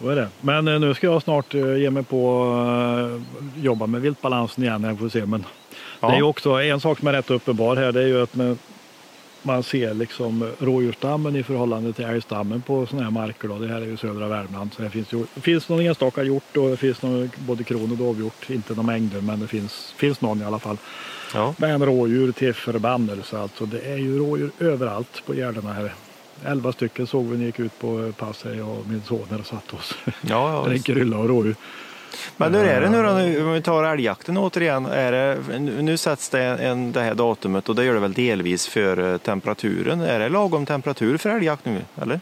Så 0.00 0.08
är 0.08 0.16
det. 0.16 0.28
Men 0.40 0.68
eh, 0.68 0.80
nu 0.80 0.94
ska 0.94 1.06
jag 1.06 1.22
snart 1.22 1.54
eh, 1.54 1.76
ge 1.76 1.90
mig 1.90 2.02
på 2.02 2.42
att 3.56 3.64
jobba 3.64 3.86
med 3.86 4.00
viltbalansen 4.00 4.64
igen. 4.64 4.84
Jag 4.84 4.98
får 4.98 5.08
se. 5.08 5.26
Men 5.26 5.44
Ja. 6.00 6.08
det 6.08 6.16
är 6.16 6.22
också 6.22 6.50
en 6.62 6.80
sak 6.80 6.98
som 6.98 7.08
är 7.08 7.12
rätt 7.12 7.30
uppenbar 7.30 7.76
här. 7.76 7.92
Det 7.92 8.02
är 8.02 8.06
ju 8.06 8.22
att 8.22 8.34
med, 8.34 8.58
man 9.46 9.62
ser 9.62 9.94
liksom 9.94 10.50
rådjursstammen 10.58 11.36
i 11.36 11.42
förhållande 11.42 11.92
till 11.92 12.04
älgstammen 12.04 12.62
på 12.62 12.86
sådana 12.86 13.04
här 13.04 13.10
marker. 13.10 13.48
Då. 13.48 13.58
Det 13.58 13.68
här 13.68 13.80
är 13.80 13.86
ju 13.86 13.96
södra 13.96 14.28
Värmland. 14.28 14.70
Så 14.72 14.82
det 14.82 14.90
finns, 14.90 15.12
ju, 15.12 15.26
finns 15.26 15.68
någon 15.68 15.80
enstaka 15.80 16.22
hjort 16.22 16.56
och 16.56 16.70
det 16.70 16.76
finns 16.76 17.02
någon, 17.02 17.30
både 17.36 17.64
kron 17.64 17.90
och 17.90 17.96
dovhjort. 17.96 18.50
Inte 18.50 18.74
några 18.74 18.86
mängder 18.86 19.20
men 19.20 19.40
det 19.40 19.46
finns, 19.46 19.94
finns 19.96 20.20
någon 20.20 20.42
i 20.42 20.44
alla 20.44 20.58
fall. 20.58 20.76
Ja. 21.34 21.54
Men 21.58 21.86
rådjur 21.86 22.32
till 22.32 22.54
förbannelse 22.54 23.38
alltså. 23.38 23.66
Det 23.66 23.80
är 23.80 23.96
ju 23.96 24.18
rådjur 24.18 24.50
överallt 24.58 25.22
på 25.26 25.34
gärdena 25.34 25.72
här. 25.72 25.92
Elva 26.44 26.72
stycken 26.72 27.06
såg 27.06 27.24
vi 27.24 27.30
när 27.30 27.38
vi 27.38 27.46
gick 27.46 27.58
ut 27.58 27.78
på 27.78 28.12
pass 28.16 28.44
och 28.44 28.86
min 28.86 29.02
son 29.08 29.26
här 29.30 29.40
och 29.40 29.46
satt 29.46 29.74
oss. 29.74 29.94
Ja, 30.04 30.12
ja, 30.22 30.62
Det 30.64 30.70
är 30.70 30.74
en 30.74 30.82
krylla 30.82 31.18
och 31.18 31.28
rådjur. 31.28 31.54
Men 32.36 32.54
hur 32.54 32.64
är 32.64 32.80
det 32.80 32.90
nu 32.90 33.02
då, 33.02 33.10
om 33.46 33.52
vi 33.52 33.62
tar 33.62 33.84
älgjakten 33.84 34.36
återigen. 34.36 34.86
Är 34.86 35.12
det, 35.12 35.58
nu 35.58 35.96
sätts 35.96 36.28
det, 36.28 36.42
en, 36.42 36.92
det 36.92 37.00
här 37.00 37.14
datumet 37.14 37.68
och 37.68 37.74
det 37.74 37.84
gör 37.84 37.94
det 37.94 38.00
väl 38.00 38.12
delvis 38.12 38.66
för 38.66 39.12
eh, 39.12 39.18
temperaturen. 39.18 40.00
Är 40.00 40.18
det 40.18 40.28
lagom 40.28 40.66
temperatur 40.66 41.16
för 41.16 41.30
älgjakt 41.30 41.64
nu? 41.64 41.80
Eller? 42.02 42.20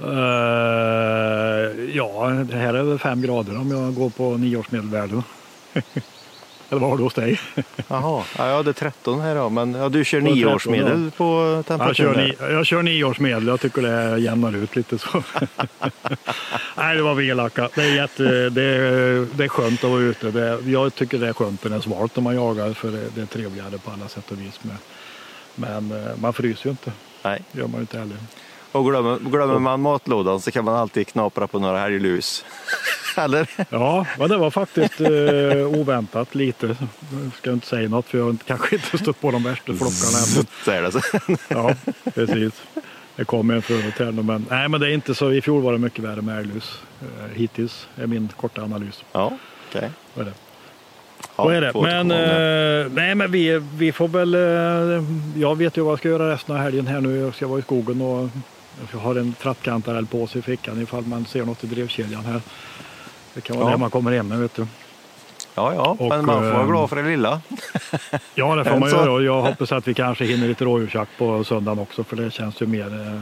Eh, 0.00 1.96
ja, 1.96 2.30
det 2.50 2.56
här 2.56 2.74
är 2.74 2.82
väl 2.82 2.98
fem 2.98 3.22
grader 3.22 3.58
om 3.58 3.70
jag 3.70 3.94
går 3.94 4.10
på 4.10 4.36
nioårsmedelvärden. 4.36 5.22
Eller 6.70 6.80
vad 6.80 6.90
har 6.90 6.96
du 6.96 7.02
hos 7.02 7.14
dig? 7.14 7.40
Jaha, 7.88 8.24
ja, 8.38 8.48
jag 8.48 8.56
hade 8.56 8.72
13 8.72 9.20
här 9.20 9.34
då, 9.34 9.48
men 9.50 9.74
ja, 9.74 9.88
du 9.88 10.04
kör 10.04 10.20
På 10.20 10.26
13 10.26 10.38
nioårsmedel 10.38 11.10
på 11.16 11.52
Jag 11.56 11.66
temperaturen? 11.66 12.14
kör, 12.14 12.48
ni, 12.48 12.54
jag 12.54 12.66
kör 12.66 12.82
nioårsmedel. 12.82 13.46
Jag 13.46 13.60
tycker 13.60 13.82
det 13.82 14.18
jämnar 14.18 14.56
ut 14.56 14.76
lite 14.76 14.98
så. 14.98 15.08
Nej, 16.76 16.96
det 16.96 17.02
var 17.02 17.14
vi 17.14 17.28
elaka. 17.28 17.68
Det 17.74 17.82
är, 17.82 17.94
jätte, 17.94 18.50
det, 18.50 18.62
är, 18.62 19.26
det 19.36 19.44
är 19.44 19.48
skönt 19.48 19.84
att 19.84 19.90
vara 19.90 20.00
ute. 20.00 20.30
Det, 20.30 20.58
jag 20.66 20.94
tycker 20.94 21.18
det 21.18 21.28
är 21.28 21.32
skönt 21.32 21.64
när 21.64 21.70
det 21.70 21.76
är 21.76 21.80
svalt 21.80 22.16
när 22.16 22.22
man 22.22 22.34
jagar 22.34 22.72
för 22.72 22.90
det, 22.90 23.04
det 23.14 23.20
är 23.20 23.26
trevligare 23.26 23.78
på 23.78 23.90
alla 23.90 24.08
sätt 24.08 24.30
och 24.30 24.40
vis. 24.40 24.60
Med. 24.62 24.76
Men 25.54 26.06
eh, 26.06 26.12
man 26.16 26.32
fryser 26.32 26.66
ju 26.66 26.70
inte. 26.70 26.92
Nej. 27.22 27.42
Det 27.52 27.58
gör 27.58 27.66
man 27.66 27.74
ju 27.74 27.80
inte 27.80 27.98
heller. 27.98 28.16
Och 28.72 28.84
glömmer, 28.84 29.18
glömmer 29.18 29.58
man 29.58 29.80
matlådan 29.80 30.40
så 30.40 30.50
kan 30.50 30.64
man 30.64 30.74
alltid 30.74 31.06
knapra 31.06 31.46
på 31.46 31.58
några 31.58 31.78
helglus. 31.78 32.44
Eller? 33.18 33.50
Ja, 33.70 34.06
men 34.18 34.28
det 34.28 34.36
var 34.36 34.50
faktiskt 34.50 35.00
eh, 35.00 35.80
oväntat 35.80 36.34
lite. 36.34 36.66
Jag 36.66 37.30
ska 37.38 37.52
inte 37.52 37.66
säga 37.66 37.88
något 37.88 38.06
för 38.06 38.18
jag 38.18 38.24
har 38.24 38.30
inte- 38.30 38.44
kanske 38.44 38.74
inte 38.76 38.98
stött 38.98 39.20
på 39.20 39.30
de 39.30 39.42
värsta 39.42 39.64
flockarna 39.64 40.18
än. 40.18 40.46
Så 40.64 40.70
är 40.70 40.82
det 40.82 40.92
så. 40.92 41.00
Ja, 41.48 41.74
precis. 42.14 42.52
Det 43.16 43.24
kom 43.24 43.50
en 43.50 43.62
förut 43.62 43.94
här 43.98 44.12
men 44.12 44.46
nej, 44.50 44.68
men 44.68 44.80
det 44.80 44.86
är 44.90 44.94
inte 44.94 45.14
så. 45.14 45.32
I 45.32 45.40
fjol 45.42 45.62
var 45.62 45.72
det 45.72 45.78
mycket 45.78 46.04
värre 46.04 46.20
med 46.22 46.38
älglus. 46.38 46.80
Eh, 47.02 47.36
hittills 47.38 47.88
är 47.96 48.06
min 48.06 48.28
korta 48.36 48.62
analys. 48.62 49.04
Ja, 49.12 49.32
okej. 49.68 49.90
Ja, 50.14 50.24
Vad 51.44 51.54
är 51.54 51.60
det? 51.60 51.72
Men, 51.74 52.10
eh, 52.10 52.92
nej, 52.92 53.14
men 53.14 53.30
vi, 53.30 53.62
vi 53.76 53.92
får 53.92 54.08
väl... 54.08 54.34
Eh, 54.34 55.04
jag 55.40 55.56
vet 55.58 55.76
ju 55.76 55.82
vad 55.82 55.92
jag 55.92 55.98
ska 55.98 56.08
göra 56.08 56.32
resten 56.32 56.56
av 56.56 56.62
helgen 56.62 56.86
här 56.86 57.00
nu. 57.00 57.16
Jag 57.18 57.34
ska 57.34 57.46
vara 57.46 57.58
i 57.58 57.62
skogen 57.62 58.00
och 58.00 58.28
jag 58.92 58.98
har 58.98 59.14
en 59.14 59.32
trattkantarell 59.32 60.06
på 60.06 60.26
sig 60.26 60.38
i 60.38 60.42
fickan 60.42 60.82
ifall 60.82 61.04
man 61.06 61.24
ser 61.26 61.44
något 61.44 61.64
i 61.64 61.66
drevkedjan 61.66 62.24
här. 62.24 62.40
Det 63.38 63.42
kan 63.42 63.56
vara 63.56 63.68
Ja. 63.68 63.72
det 63.72 63.78
man 63.80 63.90
kommer 63.90 64.12
hem 64.12 64.28
med, 64.28 64.38
vet 64.38 64.54
du. 64.54 64.66
Ja, 65.54 65.74
ja, 65.74 65.96
och, 65.98 66.08
men 66.08 66.26
man 66.26 66.42
får 66.42 66.50
vara 66.50 66.60
eh, 66.62 66.68
glad 66.68 66.88
för 66.88 66.96
det 66.96 67.02
lilla. 67.02 67.40
Ja, 68.34 68.56
det 68.56 68.64
får 68.64 68.76
man 68.80 68.90
göra 68.90 69.22
jag 69.22 69.42
hoppas 69.42 69.72
att 69.72 69.88
vi 69.88 69.94
kanske 69.94 70.24
hinner 70.24 70.48
lite 70.48 70.64
rådjursjakt 70.64 71.10
på 71.18 71.44
söndagen 71.44 71.78
också 71.78 72.04
för 72.04 72.16
det 72.16 72.30
känns 72.30 72.62
ju 72.62 72.66
mer, 72.66 72.86
eh, 72.86 73.20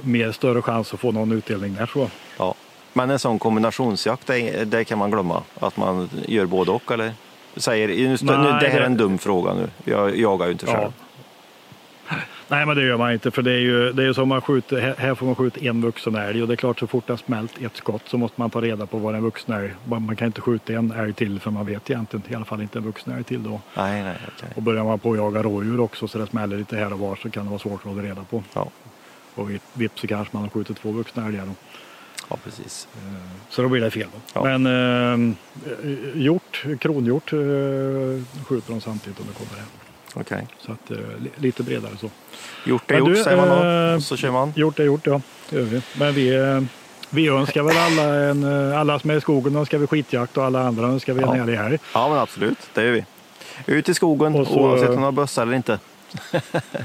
mer 0.00 0.32
större 0.32 0.62
chans 0.62 0.94
att 0.94 1.00
få 1.00 1.12
någon 1.12 1.32
utdelning 1.32 1.74
där. 1.74 1.86
Så. 1.86 2.10
Ja. 2.38 2.54
Men 2.92 3.10
en 3.10 3.18
sån 3.18 3.38
kombinationsjakt, 3.38 4.26
det, 4.26 4.64
det 4.64 4.84
kan 4.84 4.98
man 4.98 5.10
glömma. 5.10 5.42
Att 5.60 5.76
man 5.76 6.10
gör 6.28 6.46
både 6.46 6.70
och, 6.70 6.92
eller? 6.92 7.12
Säger, 7.56 7.88
nu, 7.88 8.16
Nej, 8.22 8.60
det 8.60 8.68
här 8.68 8.80
är 8.80 8.86
en 8.86 8.96
dum 8.96 9.18
fråga 9.18 9.54
nu. 9.54 9.68
Jag 9.84 10.16
jagar 10.18 10.46
ju 10.46 10.52
inte 10.52 10.66
Ja. 10.66 10.92
Nej, 12.50 12.66
men 12.66 12.76
det 12.76 12.82
gör 12.82 12.96
man 12.96 13.12
inte 13.12 13.30
för 13.30 13.42
det 13.42 13.52
är 13.52 13.58
ju, 13.58 13.92
det 13.92 14.02
är 14.02 14.06
ju 14.06 14.14
som 14.14 14.28
man 14.28 14.40
skjuter, 14.40 14.94
här- 14.98 15.14
får 15.14 15.26
man 15.26 15.34
skjuta 15.34 15.60
en 15.60 15.82
vuxen 15.82 16.14
älg 16.14 16.42
och 16.42 16.48
det 16.48 16.54
är 16.54 16.56
klart 16.56 16.78
så 16.78 16.86
fort 16.86 17.06
det 17.06 17.12
har 17.12 17.18
smält 17.18 17.52
ett 17.62 17.76
skott 17.76 18.02
så 18.06 18.18
måste 18.18 18.40
man 18.40 18.50
ta 18.50 18.60
reda 18.60 18.86
på 18.86 19.10
är 19.10 19.14
en 19.14 19.22
vuxen 19.22 19.54
älg. 19.54 19.74
Man 19.84 20.16
kan 20.16 20.26
inte 20.26 20.40
skjuta 20.40 20.72
en 20.72 20.90
älg 20.92 21.12
till 21.12 21.40
för 21.40 21.50
man 21.50 21.66
vet 21.66 21.90
egentligen 21.90 22.22
i 22.28 22.34
alla 22.34 22.44
fall 22.44 22.60
inte 22.62 22.78
en 22.78 22.84
vuxen 22.84 23.12
älg 23.14 23.24
till 23.24 23.42
då. 23.42 23.60
Nej, 23.76 24.02
nej, 24.02 24.16
okej. 24.36 24.48
Och 24.56 24.62
börjar 24.62 24.84
man 24.84 24.98
på 24.98 25.10
att 25.12 25.16
jaga 25.18 25.42
rådjur 25.42 25.80
också 25.80 26.08
så 26.08 26.18
det 26.18 26.26
smäller 26.26 26.56
lite 26.58 26.76
här 26.76 26.92
och 26.92 26.98
var 26.98 27.16
så 27.16 27.30
kan 27.30 27.44
det 27.44 27.50
vara 27.50 27.58
svårt 27.60 27.80
att 27.80 27.86
hålla 27.90 28.02
reda 28.02 28.24
på. 28.30 28.42
Ja. 28.54 28.70
Och 29.34 29.50
vips- 29.50 29.60
vips 29.74 30.00
så 30.00 30.06
kanske 30.06 30.36
man 30.36 30.42
har 30.42 30.50
skjutit 30.50 30.76
två 30.80 30.90
vuxna 30.92 31.26
älgar. 31.26 31.46
Då. 31.46 31.52
ja, 32.30 32.36
precis. 32.44 32.88
Så 33.48 33.62
då 33.62 33.68
blir 33.68 33.80
det 33.80 33.90
fel. 33.90 34.08
Då. 34.12 34.20
Ja. 34.34 34.58
Men 34.58 34.66
eh, 34.66 35.34
hjort, 36.14 36.64
kronhjort 36.80 37.32
eh, 37.32 37.38
skjuter 38.44 38.70
de 38.72 38.80
samtidigt 38.80 39.20
om 39.20 39.26
det 39.26 39.34
kommer 39.34 39.60
hem. 39.60 39.68
Okej. 40.14 40.46
Så 40.58 40.72
att, 40.72 40.90
eh, 40.90 40.96
li- 40.96 41.30
lite 41.36 41.62
bredare 41.62 41.92
så. 42.00 42.10
Gjort 42.66 42.90
är 42.90 42.98
gjort, 42.98 43.08
du, 43.08 43.16
säger 43.16 43.36
man 43.36 43.48
eh, 43.48 43.90
då. 43.90 43.96
Och 43.96 44.02
så 44.02 44.16
kör 44.16 44.30
man. 44.30 44.52
Gjort 44.56 44.78
är 44.78 44.84
gjort, 44.84 45.06
ja. 45.06 45.20
Det 45.50 45.56
gör 45.56 45.62
vi. 45.62 45.82
Men 45.98 46.14
vi, 46.14 46.34
eh, 46.36 46.60
vi 47.10 47.28
önskar 47.28 47.62
väl 47.62 47.76
alla, 47.76 48.14
en, 48.14 48.70
eh, 48.72 48.80
alla 48.80 48.98
som 48.98 49.10
är 49.10 49.14
i 49.16 49.20
skogen 49.20 49.56
önskar 49.56 49.78
vi 49.78 49.86
skitjakt 49.86 50.36
och 50.36 50.44
alla 50.44 50.66
andra 50.66 50.86
önskar 50.86 51.12
vi 51.12 51.22
en 51.22 51.28
Ja. 51.28 51.34
härlig 51.34 51.56
helg. 51.56 51.78
Ja, 51.94 52.08
men 52.08 52.18
absolut. 52.18 52.58
Det 52.74 52.84
gör 52.84 52.92
vi. 52.92 53.04
Ut 53.66 53.88
i 53.88 53.94
skogen, 53.94 54.34
Och 54.34 54.46
så- 54.46 54.54
oavsett 54.60 54.88
om 54.88 54.94
man 54.94 55.04
har 55.04 55.12
bössa 55.12 55.42
eller 55.42 55.54
inte. 55.54 55.78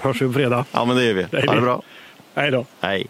Hörs 0.02 0.22
vi 0.22 0.28
på 0.28 0.34
fredag. 0.34 0.66
Ja, 0.72 0.86
men 0.86 0.96
det 0.96 1.04
gör 1.06 1.14
vi. 1.14 1.22
är 1.32 1.48
Ha 1.48 1.56
det 1.56 1.62
bra. 1.62 1.82
Hej 2.36 2.52
då. 2.52 2.66
Hej. 2.80 3.08